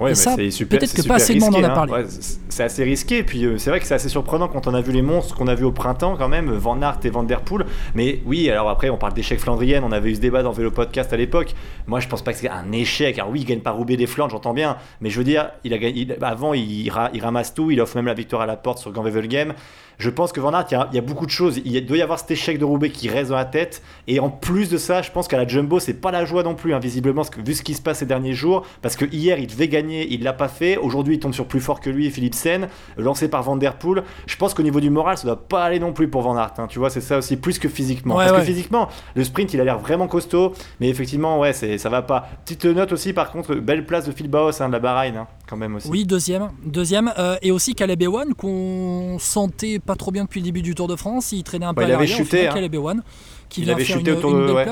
Ouais, 0.00 0.14
ça, 0.14 0.34
peut-être 0.34 0.94
que 0.94 1.06
pas 1.06 1.16
assez 1.16 1.34
de 1.34 1.40
monde 1.40 1.56
en 1.56 1.62
a 1.62 1.68
hein. 1.68 1.86
parlé. 1.86 2.04
c'est 2.48 2.62
assez 2.62 2.82
risqué, 2.84 3.22
puis 3.22 3.44
euh, 3.44 3.58
c'est 3.58 3.68
vrai 3.68 3.80
que 3.80 3.86
c'est 3.86 3.94
assez 3.94 4.08
surprenant 4.08 4.48
quand 4.48 4.66
on 4.66 4.72
a 4.72 4.80
vu 4.80 4.92
les 4.92 5.02
monstres 5.02 5.36
qu'on 5.36 5.46
a 5.46 5.54
vu 5.54 5.64
au 5.64 5.72
printemps 5.72 6.16
quand 6.16 6.28
même, 6.28 6.50
Van 6.50 6.80
Aert 6.80 7.00
et 7.04 7.10
Van 7.10 7.22
Der 7.22 7.42
Poel. 7.42 7.66
Mais 7.94 8.22
oui, 8.24 8.48
alors 8.48 8.70
après 8.70 8.88
on 8.88 8.96
parle 8.96 9.12
d'échec 9.12 9.38
flandrienne, 9.38 9.84
on 9.84 9.92
avait 9.92 10.10
eu 10.10 10.14
ce 10.14 10.20
débat 10.20 10.42
dans 10.42 10.52
Vélo 10.52 10.70
Podcast 10.70 11.12
à 11.12 11.18
l'époque. 11.18 11.54
Moi 11.86 12.00
je 12.00 12.08
pense 12.08 12.22
pas 12.22 12.32
que 12.32 12.38
c'est 12.38 12.48
un 12.48 12.72
échec. 12.72 13.18
Alors 13.18 13.30
oui, 13.30 13.40
il 13.40 13.44
gagne 13.44 13.60
pas 13.60 13.72
Roubaix 13.72 13.98
des 13.98 14.06
Flandres, 14.06 14.30
j'entends 14.30 14.54
bien, 14.54 14.78
mais 15.02 15.10
je 15.10 15.18
veux 15.18 15.24
dire, 15.24 15.50
il 15.64 15.74
a 15.74 15.78
gagné, 15.78 16.08
avant 16.22 16.54
il, 16.54 16.86
il, 16.86 16.90
ramasse 16.90 17.52
tout, 17.52 17.70
il 17.70 17.80
offre 17.80 17.96
même 17.96 18.06
la 18.06 18.14
victoire 18.14 18.40
à 18.42 18.46
la 18.46 18.56
porte 18.56 18.78
sur 18.78 18.92
Game 18.92 19.52
je 20.00 20.08
pense 20.08 20.32
que 20.32 20.40
Van 20.40 20.52
Aert, 20.54 20.66
il 20.70 20.94
y, 20.94 20.98
a, 20.98 21.02
beaucoup 21.02 21.26
de 21.26 21.30
choses. 21.30 21.60
Il 21.64 21.84
doit 21.84 21.98
y 21.98 22.02
avoir 22.02 22.18
cet 22.18 22.30
échec 22.30 22.58
de 22.58 22.64
Roubaix 22.64 22.88
qui 22.88 23.08
reste 23.10 23.30
dans 23.30 23.36
la 23.36 23.44
tête. 23.44 23.82
Et 24.08 24.18
en 24.18 24.30
plus 24.30 24.70
de 24.70 24.78
ça, 24.78 25.02
je 25.02 25.10
pense 25.10 25.28
qu'à 25.28 25.36
la 25.36 25.46
Jumbo, 25.46 25.78
c'est 25.78 25.94
pas 25.94 26.10
la 26.10 26.24
joie 26.24 26.42
non 26.42 26.54
plus, 26.54 26.72
hein, 26.72 26.78
visiblement, 26.78 27.22
vu 27.44 27.54
ce 27.54 27.62
qui 27.62 27.74
se 27.74 27.82
passe 27.82 27.98
ces 27.98 28.06
derniers 28.06 28.32
jours. 28.32 28.66
Parce 28.80 28.96
que 28.96 29.04
hier, 29.04 29.38
il 29.38 29.46
devait 29.46 29.68
gagner, 29.68 29.89
il 29.90 30.22
l'a 30.22 30.32
pas 30.32 30.48
fait. 30.48 30.76
Aujourd'hui, 30.76 31.16
il 31.16 31.18
tombe 31.18 31.34
sur 31.34 31.46
plus 31.46 31.60
fort 31.60 31.80
que 31.80 31.90
lui, 31.90 32.10
Philippe 32.10 32.34
Sen, 32.34 32.68
lancé 32.96 33.28
par 33.28 33.42
Van 33.42 33.56
Der 33.56 33.76
Poel. 33.76 34.02
Je 34.26 34.36
pense 34.36 34.54
qu'au 34.54 34.62
niveau 34.62 34.80
du 34.80 34.90
moral, 34.90 35.18
ça 35.18 35.26
doit 35.26 35.48
pas 35.48 35.64
aller 35.64 35.78
non 35.78 35.92
plus 35.92 36.08
pour 36.08 36.22
Van 36.22 36.36
Aert. 36.36 36.54
Hein, 36.58 36.66
tu 36.68 36.78
vois, 36.78 36.90
c'est 36.90 37.00
ça 37.00 37.18
aussi, 37.18 37.36
plus 37.36 37.58
que 37.58 37.68
physiquement. 37.68 38.16
parce 38.16 38.32
que 38.32 38.40
physiquement, 38.42 38.88
le 39.14 39.24
sprint, 39.24 39.54
il 39.54 39.60
a 39.60 39.64
l'air 39.64 39.78
vraiment 39.78 40.08
costaud. 40.08 40.52
Mais 40.80 40.88
effectivement, 40.88 41.38
ouais, 41.40 41.52
ça 41.52 41.88
va 41.88 42.02
pas. 42.02 42.28
Petite 42.44 42.64
note 42.64 42.92
aussi, 42.92 43.12
par 43.12 43.30
contre, 43.30 43.54
belle 43.54 43.86
place 43.86 44.06
de 44.06 44.12
Phil 44.12 44.28
Baos, 44.28 44.60
hein, 44.60 44.68
de 44.68 44.72
la 44.72 44.78
Bahreïn, 44.78 45.26
quand 45.48 45.56
même 45.56 45.76
aussi. 45.76 45.88
Oui, 45.88 46.04
deuxième. 46.04 46.50
Deuxième. 46.64 47.12
Euh, 47.18 47.36
et 47.42 47.50
aussi 47.50 47.74
Caleb 47.74 48.02
Ewan, 48.02 48.34
qu'on 48.34 49.16
sentait 49.18 49.78
pas 49.78 49.96
trop 49.96 50.10
bien 50.10 50.24
depuis 50.24 50.40
le 50.40 50.44
début 50.44 50.62
du 50.62 50.74
Tour 50.74 50.88
de 50.88 50.96
France. 50.96 51.32
Il 51.32 51.42
traînait 51.42 51.66
un 51.66 51.74
peu 51.74 51.82
bah, 51.82 51.86
à 51.86 51.90
l'arrière. 51.90 52.16
Chuté, 52.16 52.46
hein. 52.46 52.52
Caleb 52.52 52.74
Ewan, 52.74 53.02
qui 53.48 53.62
il 53.62 53.70
avait 53.70 53.84
chuté 53.84 54.12
autour 54.12 54.32
de, 54.32 54.52
ouais. 54.52 54.66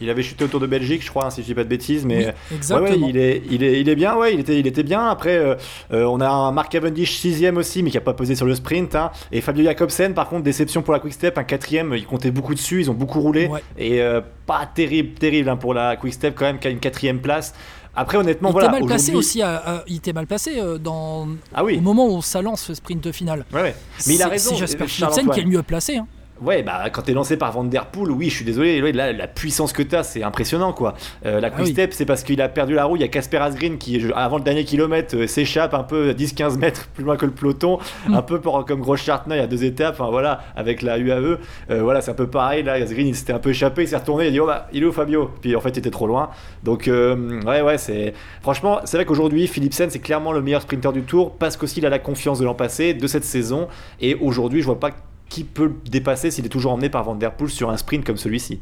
Il 0.00 0.10
avait 0.10 0.22
chuté 0.22 0.44
autour 0.44 0.60
de 0.60 0.66
Belgique, 0.66 1.02
je 1.02 1.10
crois, 1.10 1.26
hein, 1.26 1.30
si 1.30 1.40
je 1.40 1.46
dis 1.46 1.54
pas 1.54 1.64
de 1.64 1.68
bêtises, 1.68 2.04
mais 2.04 2.34
exactement. 2.54 3.08
il, 3.08 3.16
est, 3.16 3.42
il, 3.50 3.62
est, 3.62 3.80
il 3.80 3.88
est 3.88 3.94
bien, 3.94 4.14
ouais, 4.16 4.34
il 4.34 4.40
était, 4.40 4.58
il 4.58 4.66
était 4.66 4.82
bien. 4.82 5.08
Après, 5.08 5.36
euh, 5.36 5.54
euh, 5.92 6.04
on 6.04 6.20
a 6.20 6.28
un 6.28 6.52
Mark 6.52 6.70
Cavendish 6.70 7.16
sixième 7.18 7.56
aussi, 7.56 7.82
mais 7.82 7.90
qui 7.90 7.96
a 7.96 8.02
pas 8.02 8.12
posé 8.12 8.34
sur 8.34 8.46
le 8.46 8.54
sprint. 8.54 8.94
Hein. 8.94 9.10
Et 9.32 9.40
Fabio 9.40 9.64
Jacobsen, 9.64 10.12
par 10.12 10.28
contre, 10.28 10.42
déception 10.42 10.82
pour 10.82 10.92
la 10.92 11.00
Quick 11.00 11.14
Step, 11.14 11.38
un 11.38 11.44
quatrième, 11.44 11.94
il 11.94 12.04
comptait 12.04 12.30
beaucoup 12.30 12.54
dessus, 12.54 12.80
ils 12.80 12.90
ont 12.90 12.94
beaucoup 12.94 13.20
roulé, 13.20 13.50
et 13.78 14.02
euh, 14.02 14.20
pas 14.46 14.66
terrible, 14.66 15.14
terrible 15.14 15.56
pour 15.58 15.72
la 15.72 15.96
Quick 15.96 16.12
Step 16.12 16.34
quand 16.36 16.44
même, 16.44 16.58
qui 16.58 16.68
a 16.68 16.70
une 16.70 16.80
quatrième 16.80 17.20
place. 17.20 17.54
Après, 17.98 18.18
honnêtement, 18.18 18.50
il 18.50 18.52
voilà. 18.52 18.68
Était 18.68 18.80
mal 18.80 18.86
placé 18.86 19.14
aussi. 19.14 19.42
il 19.86 19.96
était 19.96 20.12
mal 20.12 20.26
placé 20.26 20.60
dans, 20.78 21.28
ah 21.54 21.64
oui. 21.64 21.78
au 21.78 21.80
moment 21.80 22.14
où 22.14 22.20
ça 22.20 22.42
lance 22.42 22.68
le 22.68 22.74
sprint 22.74 23.10
final. 23.12 23.46
Ouais, 23.54 23.62
ouais. 23.62 23.74
Mais 24.06 24.16
il 24.16 24.22
a 24.22 24.28
raison. 24.28 24.50
C'est 24.50 24.56
Jasper 24.56 24.86
Philipsen 24.86 25.30
qui 25.30 25.40
est 25.40 25.44
le 25.44 25.48
mieux 25.48 25.62
placé. 25.62 25.96
Hein. 25.96 26.06
Ouais, 26.42 26.62
bah 26.62 26.90
quand 26.92 27.02
t'es 27.02 27.14
lancé 27.14 27.38
par 27.38 27.50
Van 27.52 27.64
Der 27.64 27.86
Poel, 27.86 28.10
oui, 28.10 28.28
je 28.28 28.36
suis 28.36 28.44
désolé, 28.44 28.92
là, 28.92 29.12
la 29.12 29.26
puissance 29.26 29.72
que 29.72 29.82
t'as, 29.82 30.02
c'est 30.02 30.22
impressionnant 30.22 30.72
quoi. 30.74 30.94
Euh, 31.24 31.40
la 31.40 31.48
ah 31.48 31.50
quick 31.50 31.68
step, 31.68 31.92
c'est 31.94 32.04
parce 32.04 32.22
qu'il 32.22 32.42
a 32.42 32.48
perdu 32.48 32.74
la 32.74 32.84
roue. 32.84 32.96
Il 32.96 33.00
y 33.00 33.04
a 33.04 33.08
Casper 33.08 33.38
Asgreen 33.38 33.78
qui, 33.78 34.04
avant 34.14 34.36
le 34.36 34.42
dernier 34.42 34.64
kilomètre, 34.64 35.16
euh, 35.16 35.26
s'échappe 35.26 35.72
un 35.72 35.82
peu 35.82 36.12
10-15 36.12 36.58
mètres 36.58 36.88
plus 36.94 37.04
loin 37.04 37.16
que 37.16 37.24
le 37.24 37.32
peloton, 37.32 37.78
mm. 38.06 38.14
un 38.14 38.22
peu 38.22 38.40
pour, 38.40 38.64
comme 38.66 38.80
Gros 38.80 38.96
Chartner, 38.96 39.36
il 39.36 39.38
y 39.38 39.42
a 39.42 39.46
deux 39.46 39.64
étapes, 39.64 39.96
enfin 39.98 40.10
voilà, 40.10 40.40
avec 40.56 40.82
la 40.82 40.98
UAE. 40.98 41.38
Euh, 41.70 41.82
voilà, 41.82 42.02
c'est 42.02 42.10
un 42.10 42.14
peu 42.14 42.26
pareil. 42.26 42.62
Là, 42.62 42.74
Asgreen, 42.74 43.06
il 43.06 43.16
s'était 43.16 43.32
un 43.32 43.38
peu 43.38 43.50
échappé, 43.50 43.82
il 43.82 43.88
s'est 43.88 43.96
retourné, 43.96 44.24
il 44.24 44.28
a 44.28 44.30
dit, 44.32 44.40
oh 44.40 44.46
bah, 44.46 44.68
il 44.74 44.82
est 44.82 44.86
où 44.86 44.92
Fabio? 44.92 45.30
Puis 45.40 45.56
en 45.56 45.60
fait, 45.60 45.70
il 45.70 45.78
était 45.78 45.90
trop 45.90 46.06
loin. 46.06 46.28
Donc, 46.62 46.90
ouais, 46.90 47.62
ouais, 47.62 47.78
c'est. 47.78 48.12
Franchement, 48.42 48.80
c'est 48.84 48.98
vrai 48.98 49.06
qu'aujourd'hui, 49.06 49.46
Philipsen, 49.46 49.88
c'est 49.88 50.00
clairement 50.00 50.32
le 50.32 50.42
meilleur 50.42 50.60
sprinter 50.60 50.92
du 50.92 51.02
tour 51.02 51.36
parce 51.36 51.56
qu'aussi 51.56 51.80
il 51.80 51.86
a 51.86 51.90
la 51.90 51.98
confiance 51.98 52.38
de 52.38 52.44
l'an 52.44 52.54
passé, 52.54 52.92
de 52.92 53.06
cette 53.06 53.24
saison. 53.24 53.68
Et 54.00 54.14
aujourd'hui, 54.16 54.60
je 54.60 54.66
vois 54.66 54.78
pas 54.78 54.90
qui 55.28 55.44
peut 55.44 55.66
le 55.66 55.90
dépasser 55.90 56.30
s'il 56.30 56.46
est 56.46 56.50
toujours 56.50 56.72
emmené 56.72 56.88
par 56.88 57.04
Van 57.04 57.14
Der 57.14 57.34
Poel 57.34 57.50
sur 57.50 57.70
un 57.70 57.76
sprint 57.76 58.04
comme 58.04 58.16
celui-ci 58.16 58.60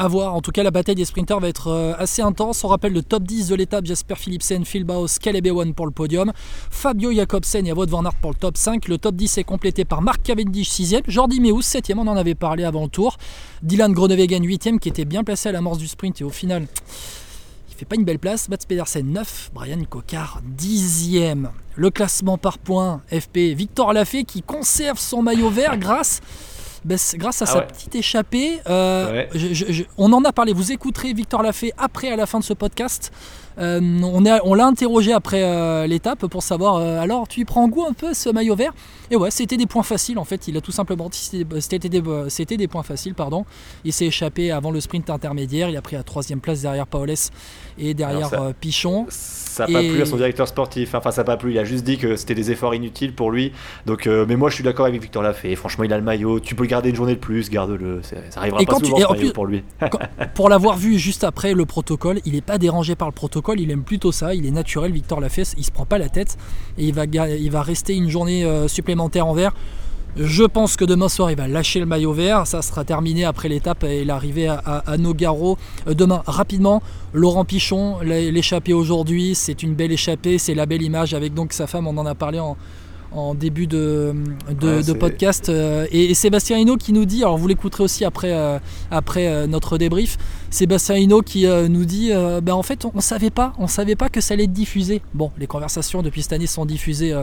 à 0.00 0.08
voir. 0.08 0.34
En 0.34 0.40
tout 0.40 0.50
cas, 0.50 0.62
la 0.62 0.70
bataille 0.70 0.94
des 0.94 1.04
sprinters 1.04 1.38
va 1.40 1.48
être 1.48 1.68
euh, 1.68 1.92
assez 1.98 2.22
intense. 2.22 2.64
On 2.64 2.68
rappelle 2.68 2.94
le 2.94 3.02
top 3.02 3.22
10 3.22 3.48
de 3.48 3.54
l'étape 3.54 3.84
Jasper 3.84 4.14
Philipsen, 4.14 4.64
Phil 4.64 4.84
Baos, 4.84 5.18
Caleb 5.20 5.46
Ewan 5.46 5.74
pour 5.74 5.84
le 5.84 5.92
podium, 5.92 6.32
Fabio 6.70 7.12
Jacobsen 7.12 7.66
et 7.66 7.72
Wout 7.72 7.84
van 7.84 8.06
Aert 8.06 8.14
pour 8.14 8.30
le 8.30 8.36
top 8.36 8.56
5. 8.56 8.88
Le 8.88 8.96
top 8.96 9.14
10 9.14 9.36
est 9.36 9.44
complété 9.44 9.84
par 9.84 10.00
Mark 10.00 10.22
Cavendish 10.22 10.70
6ème, 10.70 11.02
Jordi 11.06 11.38
Meus 11.40 11.60
7ème, 11.60 11.98
on 11.98 12.06
en 12.06 12.16
avait 12.16 12.34
parlé 12.34 12.64
avant 12.64 12.84
le 12.84 12.88
tour, 12.88 13.18
Dylan 13.62 13.92
Groenewegen 13.92 14.42
8ème 14.42 14.78
qui 14.78 14.88
était 14.88 15.04
bien 15.04 15.22
placé 15.22 15.50
à 15.50 15.52
l'amorce 15.52 15.76
du 15.76 15.86
sprint 15.86 16.22
et 16.22 16.24
au 16.24 16.30
final 16.30 16.66
fait 17.80 17.86
pas 17.86 17.96
une 17.96 18.04
belle 18.04 18.18
place. 18.18 18.48
Mats 18.50 18.58
Pedersen 18.68 19.06
9, 19.10 19.50
Brian 19.54 19.82
Cocard 19.88 20.40
10e. 20.58 21.48
Le 21.76 21.90
classement 21.90 22.36
par 22.36 22.58
points, 22.58 23.00
FP, 23.10 23.54
Victor 23.54 23.92
Lafay 23.94 24.24
qui 24.24 24.42
conserve 24.42 24.98
son 24.98 25.22
maillot 25.22 25.48
vert 25.50 25.78
grâce 25.78 26.20
ben, 26.84 26.98
grâce 27.14 27.42
à 27.42 27.44
Ah 27.48 27.52
sa 27.52 27.58
ouais. 27.58 27.66
petite 27.66 27.94
échappée. 27.94 28.58
euh, 28.66 29.12
Ouais. 29.12 29.28
je- 29.34 29.52
je- 29.52 29.72
je- 29.72 29.82
on 29.98 30.10
en 30.14 30.24
a 30.24 30.32
parlé. 30.32 30.52
Vous 30.54 30.72
écouterez 30.72 31.12
Victor 31.12 31.42
Lafay 31.42 31.72
après 31.78 32.10
à 32.10 32.16
la 32.16 32.24
fin 32.26 32.38
de 32.38 32.44
ce 32.44 32.54
podcast. 32.54 33.12
Euh, 33.60 33.80
on 34.02 34.24
est- 34.24 34.40
on 34.44 34.54
l'a 34.54 34.66
interrogé 34.66 35.12
après 35.12 35.42
euh, 35.44 35.86
l'étape 35.86 36.26
pour 36.26 36.42
savoir 36.42 36.76
euh, 36.76 36.98
alors 37.00 37.28
tu 37.28 37.40
y 37.40 37.44
prends 37.44 37.68
goût 37.68 37.84
un 37.88 37.92
peu 37.92 38.14
ce 38.14 38.30
maillot 38.30 38.54
vert? 38.56 38.72
Et 39.10 39.16
ouais 39.16 39.30
c'était 39.30 39.56
des 39.56 39.66
points 39.66 39.82
faciles 39.82 40.18
en 40.18 40.24
fait 40.24 40.48
il 40.48 40.56
a 40.56 40.60
tout 40.60 40.72
simplement 40.72 41.08
dit 41.08 41.30
c'était 41.60 41.88
des, 41.88 42.02
c'était 42.28 42.56
des 42.56 42.68
points 42.68 42.82
faciles 42.82 43.14
pardon 43.14 43.44
il 43.84 43.92
s'est 43.92 44.06
échappé 44.06 44.50
avant 44.50 44.70
le 44.70 44.80
sprint 44.80 45.10
intermédiaire 45.10 45.68
il 45.68 45.76
a 45.76 45.82
pris 45.82 45.96
la 45.96 46.02
troisième 46.02 46.40
place 46.40 46.62
derrière 46.62 46.86
Paoles 46.86 47.10
et 47.78 47.92
derrière 47.94 48.28
ça- 48.28 48.52
Pichon 48.60 49.06
Ça 49.10 49.66
n'a 49.66 49.72
pas 49.74 49.82
Et- 49.82 49.90
plu 49.90 50.00
à 50.02 50.06
son 50.06 50.16
directeur 50.16 50.46
sportif. 50.48 50.94
Enfin, 50.94 51.10
ça 51.10 51.20
n'a 51.22 51.24
pas 51.24 51.36
plu. 51.36 51.50
Il 51.52 51.58
a 51.58 51.64
juste 51.64 51.82
dit 51.84 51.98
que 51.98 52.14
c'était 52.16 52.34
des 52.36 52.50
efforts 52.52 52.72
inutiles 52.74 53.14
pour 53.14 53.30
lui. 53.32 53.52
Donc, 53.84 54.06
mais 54.06 54.36
moi, 54.36 54.48
je 54.48 54.54
suis 54.54 54.62
d'accord 54.64 54.86
avec 54.86 55.00
Victor 55.02 55.22
Lafay. 55.24 55.56
Franchement, 55.56 55.82
il 55.84 55.92
a 55.92 55.98
le 55.98 56.04
maillot. 56.04 56.38
Tu 56.40 56.54
peux 56.54 56.62
le 56.62 56.68
garder 56.68 56.90
une 56.90 56.96
journée 56.96 57.14
de 57.14 57.18
plus. 57.20 57.50
Garde-le. 57.50 58.00
Ça 58.02 58.16
arrivera 58.36 58.62
Et 58.62 58.66
pas 58.66 58.72
quand 58.74 58.78
tu- 58.80 58.86
souvent 58.86 58.98
et 58.98 59.00
ce 59.02 59.06
en 59.06 59.10
maillot 59.12 59.22
plus- 59.24 59.32
pour 59.32 59.46
lui. 59.46 59.62
pour 60.34 60.48
l'avoir 60.48 60.76
vu 60.76 60.98
juste 60.98 61.24
après 61.24 61.52
le 61.52 61.66
protocole, 61.66 62.20
il 62.24 62.34
n'est 62.34 62.40
pas 62.42 62.58
dérangé 62.58 62.94
par 62.94 63.08
le 63.08 63.12
protocole, 63.12 63.49
il 63.58 63.70
aime 63.70 63.82
plutôt 63.82 64.12
ça, 64.12 64.34
il 64.34 64.46
est 64.46 64.50
naturel, 64.50 64.92
Victor 64.92 65.20
Lafesse, 65.20 65.54
il 65.58 65.64
se 65.64 65.70
prend 65.70 65.86
pas 65.86 65.98
la 65.98 66.08
tête 66.08 66.36
et 66.78 66.84
il 66.86 66.94
va, 67.50 67.62
rester 67.62 67.94
une 67.96 68.08
journée 68.10 68.44
euh, 68.44 68.68
supplémentaire 68.68 69.26
en 69.26 69.32
vert. 69.32 69.52
Je 70.16 70.42
pense 70.42 70.76
que 70.76 70.84
demain 70.84 71.08
soir 71.08 71.30
il 71.30 71.36
va 71.36 71.46
lâcher 71.46 71.78
le 71.78 71.86
maillot 71.86 72.12
vert, 72.12 72.44
ça 72.46 72.62
sera 72.62 72.84
terminé 72.84 73.24
après 73.24 73.48
l'étape 73.48 73.84
et 73.84 74.04
l'arrivée 74.04 74.48
à, 74.48 74.56
à- 74.58 74.96
Nogaro. 74.98 75.56
Euh, 75.86 75.94
Demain, 75.94 76.22
rapidement, 76.26 76.82
Laurent 77.14 77.44
Pichon, 77.44 78.00
l'é- 78.02 78.32
l'échappée 78.32 78.72
aujourd'hui, 78.72 79.34
c'est 79.36 79.62
une 79.62 79.74
belle 79.74 79.92
échappée, 79.92 80.38
c'est 80.38 80.54
la 80.54 80.66
belle 80.66 80.82
image 80.82 81.14
avec 81.14 81.32
donc 81.32 81.52
sa 81.52 81.66
femme, 81.68 81.86
on 81.86 81.96
en 81.96 82.06
a 82.06 82.14
parlé 82.16 82.40
en, 82.40 82.56
en 83.12 83.34
début 83.34 83.66
de, 83.66 84.14
de- 84.60 84.66
Ouais, 84.68 84.76
de 84.78 84.82
c'est- 84.82 84.94
podcast. 84.94 85.48
euh, 85.48 85.86
et, 85.90 86.10
et 86.10 86.14
Sébastien 86.14 86.58
Hinault 86.58 86.76
qui 86.76 86.92
nous 86.92 87.04
dit, 87.04 87.22
alors 87.24 87.36
vous 87.38 87.48
l'écouterez 87.48 87.82
aussi 87.82 88.04
après, 88.04 88.32
euh, 88.32 88.58
après 88.90 89.26
euh, 89.28 89.46
notre 89.46 89.78
débrief, 89.78 90.16
Sébastien 90.50 90.96
Hinault 90.96 91.22
qui 91.22 91.46
euh, 91.46 91.68
nous 91.68 91.84
dit, 91.84 92.10
ben 92.42 92.52
en 92.54 92.62
fait 92.62 92.84
on, 92.84 92.92
on 92.94 93.00
savait 93.00 93.30
pas, 93.30 93.52
on 93.58 93.66
savait 93.66 93.96
pas 93.96 94.08
que 94.08 94.20
ça 94.20 94.34
allait 94.34 94.44
être 94.44 94.52
diffusé. 94.52 95.02
Bon, 95.14 95.30
les 95.38 95.46
conversations 95.46 96.02
depuis 96.02 96.22
cette 96.22 96.32
année 96.32 96.46
sont 96.46 96.66
diffusées 96.66 97.14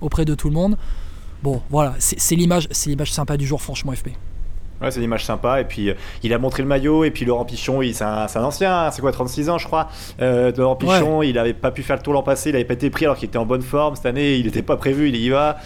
auprès 0.00 0.24
de 0.24 0.34
tout 0.34 0.48
le 0.48 0.54
monde. 0.54 0.76
Bon, 1.42 1.60
voilà, 1.70 1.94
c'est 1.98 2.36
l'image, 2.36 2.68
c'est 2.70 2.90
l'image 2.90 3.12
sympa 3.12 3.36
du 3.36 3.46
jour, 3.46 3.60
franchement, 3.60 3.92
FP. 3.92 4.10
Ouais, 4.82 4.90
c'est 4.90 4.98
une 4.98 5.04
image 5.04 5.24
sympa. 5.24 5.60
Et 5.60 5.64
puis, 5.64 5.90
euh, 5.90 5.94
il 6.22 6.32
a 6.34 6.38
montré 6.38 6.62
le 6.62 6.68
maillot. 6.68 7.04
Et 7.04 7.10
puis, 7.10 7.24
Laurent 7.24 7.44
Pichon, 7.44 7.82
il- 7.82 7.94
c'est 7.94 8.04
un, 8.04 8.28
c'est 8.28 8.38
un 8.38 8.44
ancien. 8.44 8.86
hein, 8.86 8.90
C'est 8.90 9.00
quoi, 9.00 9.12
36 9.12 9.48
ans, 9.50 9.58
je 9.58 9.66
crois. 9.66 9.88
Euh, 10.20 10.52
Laurent 10.56 10.76
Pichon, 10.76 11.22
il 11.22 11.38
avait 11.38 11.54
pas 11.54 11.70
pu 11.70 11.82
faire 11.82 11.96
le 11.96 12.02
tour 12.02 12.12
l'an 12.12 12.22
passé. 12.22 12.50
Il 12.50 12.56
avait 12.56 12.64
pas 12.64 12.74
été 12.74 12.90
pris 12.90 13.04
alors 13.04 13.16
qu'il 13.16 13.28
était 13.28 13.38
en 13.38 13.46
bonne 13.46 13.62
forme. 13.62 13.96
Cette 13.96 14.06
année, 14.06 14.36
il 14.36 14.46
n'était 14.46 14.62
pas 14.62 14.76
prévu. 14.76 15.08
Il 15.08 15.16
y 15.16 15.28
va. 15.30 15.58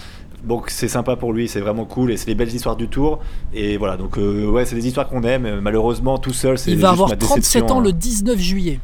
Donc, 0.45 0.71
c'est 0.71 0.89
sympa 0.89 1.17
pour 1.17 1.33
lui. 1.33 1.49
C'est 1.49 1.61
vraiment 1.61 1.85
cool. 1.87 2.13
Et 2.13 2.17
c'est 2.17 2.29
les 2.29 2.35
belles 2.35 2.55
histoires 2.55 2.77
du 2.77 2.89
tour. 2.89 3.19
Et 3.55 3.77
voilà. 3.79 3.97
Donc, 3.97 4.19
euh, 4.19 4.47
ouais, 4.47 4.65
c'est 4.65 4.77
des 4.77 4.87
histoires 4.87 5.09
qu'on 5.09 5.23
aime. 5.23 5.61
Malheureusement, 5.61 6.19
tout 6.19 6.33
seul, 6.33 6.57
c'est 6.59 6.71
Il 6.73 6.79
va 6.79 6.91
avoir 6.91 7.09
ma 7.09 7.17
37 7.17 7.39
déception, 7.39 7.67
ans 7.77 7.81
hein. 7.81 7.83
le 7.85 7.93
19 7.93 8.39
juillet. 8.39 8.79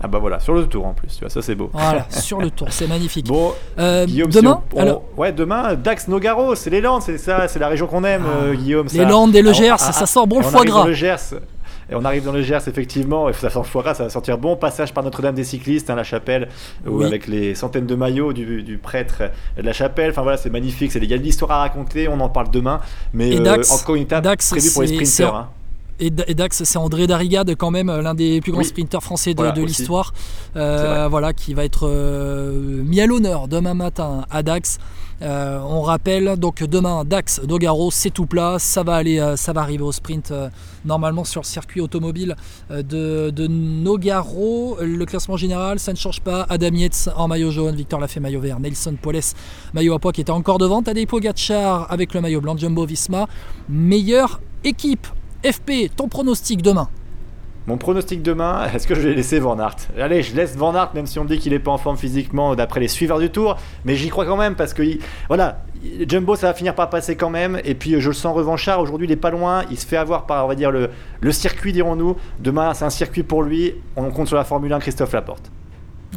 Ah, 0.00 0.06
bah 0.06 0.18
voilà, 0.18 0.38
sur 0.38 0.54
le 0.54 0.66
tour 0.66 0.86
en 0.86 0.94
plus. 0.94 1.08
Tu 1.08 1.20
vois, 1.20 1.30
ça, 1.30 1.42
c'est 1.42 1.54
beau. 1.56 1.70
Voilà, 1.72 2.06
sur 2.10 2.40
le 2.40 2.50
tour, 2.50 2.68
c'est 2.70 2.86
magnifique. 2.86 3.26
Bon, 3.26 3.52
Euh, 3.78 4.06
Guillaume, 4.06 4.30
demain, 4.30 4.62
on- 4.74 4.80
alors, 4.80 5.02
ouais, 5.16 5.32
demain, 5.32 5.74
Dax 5.74 6.06
Nogaro, 6.08 6.54
c'est 6.54 6.70
les 6.70 6.80
Landes, 6.80 7.02
c'est 7.02 7.18
ça, 7.18 7.48
c'est 7.48 7.58
la 7.58 7.68
région 7.68 7.86
qu'on 7.88 8.04
aime, 8.04 8.22
Ah, 8.26 8.44
euh, 8.44 8.54
Guillaume. 8.54 8.86
les 8.92 8.98
ça. 8.98 9.04
Landes 9.04 9.34
et 9.34 9.42
le 9.42 9.52
Gers, 9.52 9.72
ah, 9.74 9.78
ça 9.78 9.92
ah, 10.02 10.06
sent 10.06 10.26
bon 10.26 10.38
le 10.38 10.44
foie 10.44 10.64
gras. 10.64 10.86
le 10.86 10.92
Gers. 10.92 11.34
Et 11.90 11.94
on 11.94 12.04
arrive 12.04 12.22
dans 12.22 12.32
le 12.32 12.42
Gers, 12.42 12.68
effectivement, 12.68 13.30
et 13.30 13.32
ça 13.32 13.48
sent 13.48 13.58
le 13.60 13.64
foie 13.64 13.82
gras, 13.82 13.94
ça 13.94 14.04
va 14.04 14.10
sentir 14.10 14.36
bon. 14.38 14.56
Passage 14.56 14.92
par 14.92 15.02
Notre-Dame 15.02 15.34
des 15.34 15.42
cyclistes, 15.42 15.88
hein, 15.88 15.94
la 15.96 16.04
chapelle, 16.04 16.48
où 16.86 16.98
Oui. 16.98 17.06
avec 17.06 17.26
les 17.26 17.54
centaines 17.54 17.86
de 17.86 17.94
maillots 17.94 18.34
du, 18.34 18.62
du 18.62 18.76
prêtre 18.76 19.22
de 19.56 19.62
la 19.62 19.72
chapelle. 19.72 20.10
Enfin 20.10 20.20
voilà, 20.22 20.36
c'est 20.36 20.50
magnifique, 20.50 20.92
il 20.94 21.04
y 21.06 21.14
a 21.14 21.18
de 21.18 21.22
l'histoire 21.22 21.50
à 21.50 21.58
raconter, 21.60 22.06
on 22.06 22.20
en 22.20 22.28
parle 22.28 22.50
demain. 22.50 22.80
Mais 23.14 23.30
Et 23.30 23.40
euh, 23.40 23.42
Dax- 23.42 23.72
encore 23.72 23.94
une 23.96 24.02
étape 24.02 24.22
Dax, 24.22 24.50
prévue 24.50 24.70
pour 24.70 24.82
les 24.82 24.88
sprinters. 24.88 25.34
hein. 25.34 25.48
Et, 26.00 26.10
Da- 26.10 26.24
et 26.28 26.34
Dax, 26.34 26.62
c'est 26.64 26.78
André 26.78 27.06
Darrigade, 27.06 27.54
quand 27.56 27.70
même, 27.70 27.88
l'un 27.90 28.14
des 28.14 28.40
plus 28.40 28.52
grands 28.52 28.60
Oui. 28.60 28.66
sprinteurs 28.66 29.02
français 29.02 29.32
de, 29.32 29.36
Voilà, 29.38 29.52
de 29.52 29.62
aussi. 29.62 29.76
l'histoire. 29.78 30.12
Euh, 30.56 31.08
voilà, 31.10 31.32
qui 31.32 31.54
va 31.54 31.64
être 31.64 31.88
euh, 31.88 32.82
mis 32.84 33.00
à 33.00 33.06
l'honneur 33.06 33.48
demain 33.48 33.74
matin 33.74 34.24
à 34.30 34.42
Dax. 34.42 34.78
Euh, 35.20 35.58
on 35.68 35.82
rappelle 35.82 36.36
donc 36.36 36.62
demain 36.62 37.04
Dax 37.04 37.40
Dogaro, 37.44 37.90
c'est 37.90 38.10
tout 38.10 38.26
plat, 38.26 38.56
ça 38.60 38.84
va 38.84 38.94
aller, 38.94 39.18
euh, 39.18 39.34
ça 39.34 39.52
va 39.52 39.62
arriver 39.62 39.82
au 39.82 39.90
sprint 39.90 40.30
euh, 40.30 40.48
normalement 40.84 41.24
sur 41.24 41.40
le 41.40 41.46
circuit 41.46 41.80
automobile 41.80 42.36
euh, 42.70 42.82
de, 42.84 43.30
de 43.30 43.48
Nogaro. 43.48 44.76
Le 44.80 45.04
classement 45.06 45.36
général, 45.36 45.80
ça 45.80 45.90
ne 45.92 45.96
change 45.96 46.20
pas. 46.20 46.46
Adam 46.48 46.72
Yates 46.72 47.08
en 47.16 47.26
maillot 47.26 47.50
jaune, 47.50 47.74
Victor 47.74 47.98
Lafay 47.98 48.20
maillot 48.20 48.38
vert, 48.40 48.60
Nelson 48.60 48.94
Poles 49.02 49.18
maillot 49.74 49.94
à 49.94 49.98
poids 49.98 50.12
qui 50.12 50.20
était 50.20 50.30
encore 50.30 50.58
devant, 50.58 50.84
Tadej 50.84 51.06
Pogacar 51.08 51.90
avec 51.90 52.14
le 52.14 52.20
maillot 52.20 52.40
blanc, 52.40 52.56
Jumbo 52.56 52.86
Visma, 52.86 53.26
meilleure 53.68 54.40
équipe. 54.62 55.08
FP, 55.44 55.90
ton 55.94 56.08
pronostic 56.08 56.62
demain 56.62 56.88
Mon 57.66 57.76
pronostic 57.78 58.22
demain, 58.22 58.66
est-ce 58.74 58.86
que 58.86 58.94
je 58.94 59.00
vais 59.00 59.14
laisser 59.14 59.38
Van 59.40 59.58
Aert? 59.58 59.76
Allez, 59.98 60.22
je 60.22 60.34
laisse 60.34 60.56
Van 60.56 60.74
Aert, 60.74 60.90
même 60.94 61.06
si 61.06 61.18
on 61.18 61.24
me 61.24 61.28
dit 61.28 61.38
qu'il 61.38 61.52
n'est 61.52 61.58
pas 61.58 61.70
en 61.70 61.78
forme 61.78 61.96
physiquement 61.96 62.54
d'après 62.56 62.80
les 62.80 62.88
suiveurs 62.88 63.18
du 63.20 63.30
tour, 63.30 63.56
mais 63.84 63.94
j'y 63.94 64.08
crois 64.08 64.24
quand 64.26 64.36
même 64.36 64.54
parce 64.56 64.74
que 64.74 64.82
il- 64.82 64.98
voilà, 65.28 65.62
Jumbo 66.08 66.34
ça 66.34 66.48
va 66.48 66.54
finir 66.54 66.74
par 66.74 66.90
passer 66.90 67.14
quand 67.14 67.30
même, 67.30 67.60
et 67.64 67.74
puis 67.74 67.94
euh, 67.94 68.00
je 68.00 68.08
le 68.08 68.14
sens 68.14 68.34
revanchard. 68.34 68.80
Aujourd'hui, 68.80 69.06
il 69.06 69.12
est 69.12 69.16
pas 69.16 69.30
loin, 69.30 69.64
il 69.70 69.78
se 69.78 69.86
fait 69.86 69.96
avoir 69.96 70.26
par, 70.26 70.44
on 70.44 70.48
va 70.48 70.54
dire, 70.56 70.70
le, 70.72 70.90
le 71.20 71.32
circuit, 71.32 71.72
dirons-nous. 71.72 72.16
Demain, 72.40 72.74
c'est 72.74 72.84
un 72.84 72.90
circuit 72.90 73.22
pour 73.22 73.42
lui. 73.44 73.74
On 73.96 74.10
compte 74.10 74.26
sur 74.26 74.36
la 74.36 74.44
Formule 74.44 74.72
1, 74.72 74.80
Christophe 74.80 75.12
Laporte. 75.12 75.50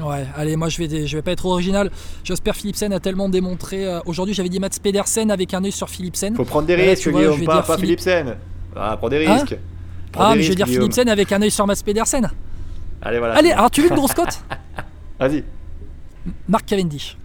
Ouais, 0.02 0.26
allez, 0.38 0.56
moi 0.56 0.70
je 0.70 0.78
vais, 0.82 1.06
je 1.06 1.18
vais 1.18 1.22
pas 1.22 1.32
être 1.34 1.46
original. 1.46 1.92
Jasper 2.24 2.54
Philipsen 2.54 2.94
a 2.94 3.02
tellement 3.02 3.28
démontré. 3.28 3.86
euh, 3.86 4.00
Aujourd'hui, 4.06 4.34
j'avais 4.34 4.48
dit 4.48 4.60
Mats 4.62 4.70
Pedersen 4.82 5.30
avec 5.30 5.54
un 5.54 5.64
œil 5.66 5.74
sur 5.74 5.90
Philipsen. 5.90 6.34
Faut 6.34 6.46
prendre 6.46 6.66
des 6.66 6.76
risques, 6.76 7.10
Guillaume, 7.12 7.44
pas, 7.44 7.62
pas 7.62 7.78
Philipsen. 7.78 8.38
Ah, 8.76 8.96
prends 8.98 9.10
des 9.10 9.26
Hein 9.26 9.34
risques. 9.36 9.58
Prends 10.12 10.24
Ah, 10.24 10.32
des 10.32 10.38
mais 10.38 10.42
je 10.44 10.48
risques, 10.50 10.58
dire 10.58 10.66
Guillaume. 10.66 10.82
Philipsen 10.84 11.10
avec 11.10 11.32
un 11.32 11.42
œil 11.42 11.52
sur 11.52 11.66
Mats 11.68 11.76
Pedersen. 11.84 12.30
Allez, 13.02 13.20
voilà. 13.20 13.36
Allez, 13.36 13.52
alors 13.52 13.72
tu 13.72 13.82
veux 13.82 13.90
une 13.90 13.96
grosse 13.96 14.14
cote 14.14 14.44
Vas-y. 15.20 15.44
Marc 16.48 16.66
Cavendish. 16.66 17.18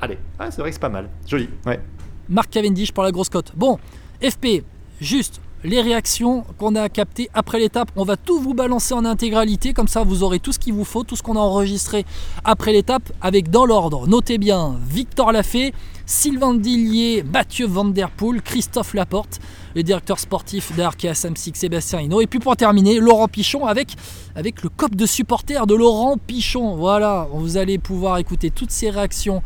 Allez. 0.00 0.18
Ah, 0.38 0.50
c'est 0.50 0.60
vrai 0.60 0.70
que 0.70 0.74
c'est 0.74 0.80
pas 0.80 0.88
mal. 0.88 1.08
Joli. 1.26 1.48
Ouais. 1.66 1.80
Marc 2.28 2.50
Cavendish 2.50 2.92
pour 2.92 3.02
la 3.04 3.10
grosse 3.10 3.28
cote. 3.28 3.52
Bon, 3.56 3.78
FP, 4.22 4.62
juste 5.00 5.40
les 5.64 5.80
réactions 5.80 6.44
qu'on 6.58 6.74
a 6.74 6.88
captées 6.88 7.28
après 7.34 7.58
l'étape. 7.58 7.90
On 7.96 8.04
va 8.04 8.16
tout 8.16 8.40
vous 8.40 8.54
balancer 8.54 8.94
en 8.94 9.04
intégralité, 9.04 9.72
comme 9.72 9.88
ça 9.88 10.04
vous 10.04 10.22
aurez 10.22 10.38
tout 10.38 10.52
ce 10.52 10.58
qu'il 10.58 10.72
vous 10.72 10.84
faut, 10.84 11.04
tout 11.04 11.16
ce 11.16 11.22
qu'on 11.22 11.36
a 11.36 11.40
enregistré 11.40 12.04
après 12.44 12.72
l'étape, 12.72 13.12
avec 13.20 13.50
dans 13.50 13.66
l'ordre, 13.66 14.06
notez 14.06 14.38
bien, 14.38 14.76
Victor 14.88 15.32
Lafay, 15.32 15.72
Sylvain 16.06 16.54
Dillier, 16.54 17.22
Mathieu 17.22 17.66
Van 17.66 17.84
Der 17.84 18.10
Poel, 18.10 18.42
Christophe 18.42 18.94
Laporte, 18.94 19.38
le 19.76 19.82
directeur 19.82 20.18
sportif 20.18 20.74
d'Arkea 20.76 21.14
Samsic, 21.14 21.56
Sébastien 21.56 22.00
Hinault. 22.00 22.20
Et 22.20 22.26
puis 22.26 22.40
pour 22.40 22.56
terminer, 22.56 22.98
Laurent 22.98 23.28
Pichon 23.28 23.66
avec, 23.66 23.94
avec 24.34 24.62
le 24.62 24.70
cop 24.70 24.96
de 24.96 25.06
supporters 25.06 25.66
de 25.66 25.74
Laurent 25.74 26.16
Pichon. 26.16 26.74
Voilà, 26.74 27.28
vous 27.32 27.56
allez 27.56 27.78
pouvoir 27.78 28.18
écouter 28.18 28.50
toutes 28.50 28.72
ces 28.72 28.90
réactions 28.90 29.42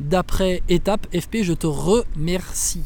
d'après 0.00 0.62
étape. 0.68 1.06
FP, 1.14 1.42
je 1.42 1.52
te 1.52 1.68
remercie. 1.68 2.82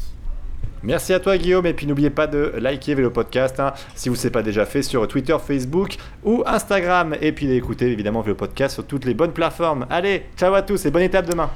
Merci 0.83 1.13
à 1.13 1.21
toi 1.21 1.37
Guillaume 1.39 1.67
et 1.67 1.75
puis 1.75 1.87
n'oubliez 1.87 2.11
pas 2.11 2.27
de 2.27 2.55
liker 2.59 2.95
Vélo 2.95 3.11
Podcast 3.11 3.61
hein, 3.61 3.73
si 3.95 4.09
vous 4.09 4.17
ne 4.17 4.19
l'avez 4.19 4.31
pas 4.31 4.43
déjà 4.43 4.67
fait 4.67 4.83
sur 4.83 5.07
Twitter, 5.07 5.37
Facebook 5.45 5.97
ou 6.25 6.43
Instagram 6.47 7.15
et 7.21 7.33
puis 7.33 7.47
d'écouter 7.47 7.87
évidemment 7.87 8.21
Vélo 8.23 8.35
Podcast 8.35 8.75
sur 8.75 8.85
toutes 8.85 9.05
les 9.05 9.15
bonnes 9.15 9.33
plateformes. 9.33 9.87
Allez, 9.91 10.25
ciao 10.37 10.55
à 10.55 10.63
tous 10.63 10.85
et 10.87 10.91
bonne 10.91 11.03
étape 11.03 11.29
demain. 11.29 11.51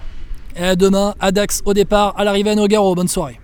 Et 0.57 0.75
demain, 0.75 1.15
à 1.21 1.31
au 1.65 1.75
départ, 1.75 2.15
à 2.17 2.25
l'arrivée 2.25 2.51
à 2.51 2.55
Nogaro. 2.55 2.95
Bonne 2.95 3.09
soirée. 3.09 3.39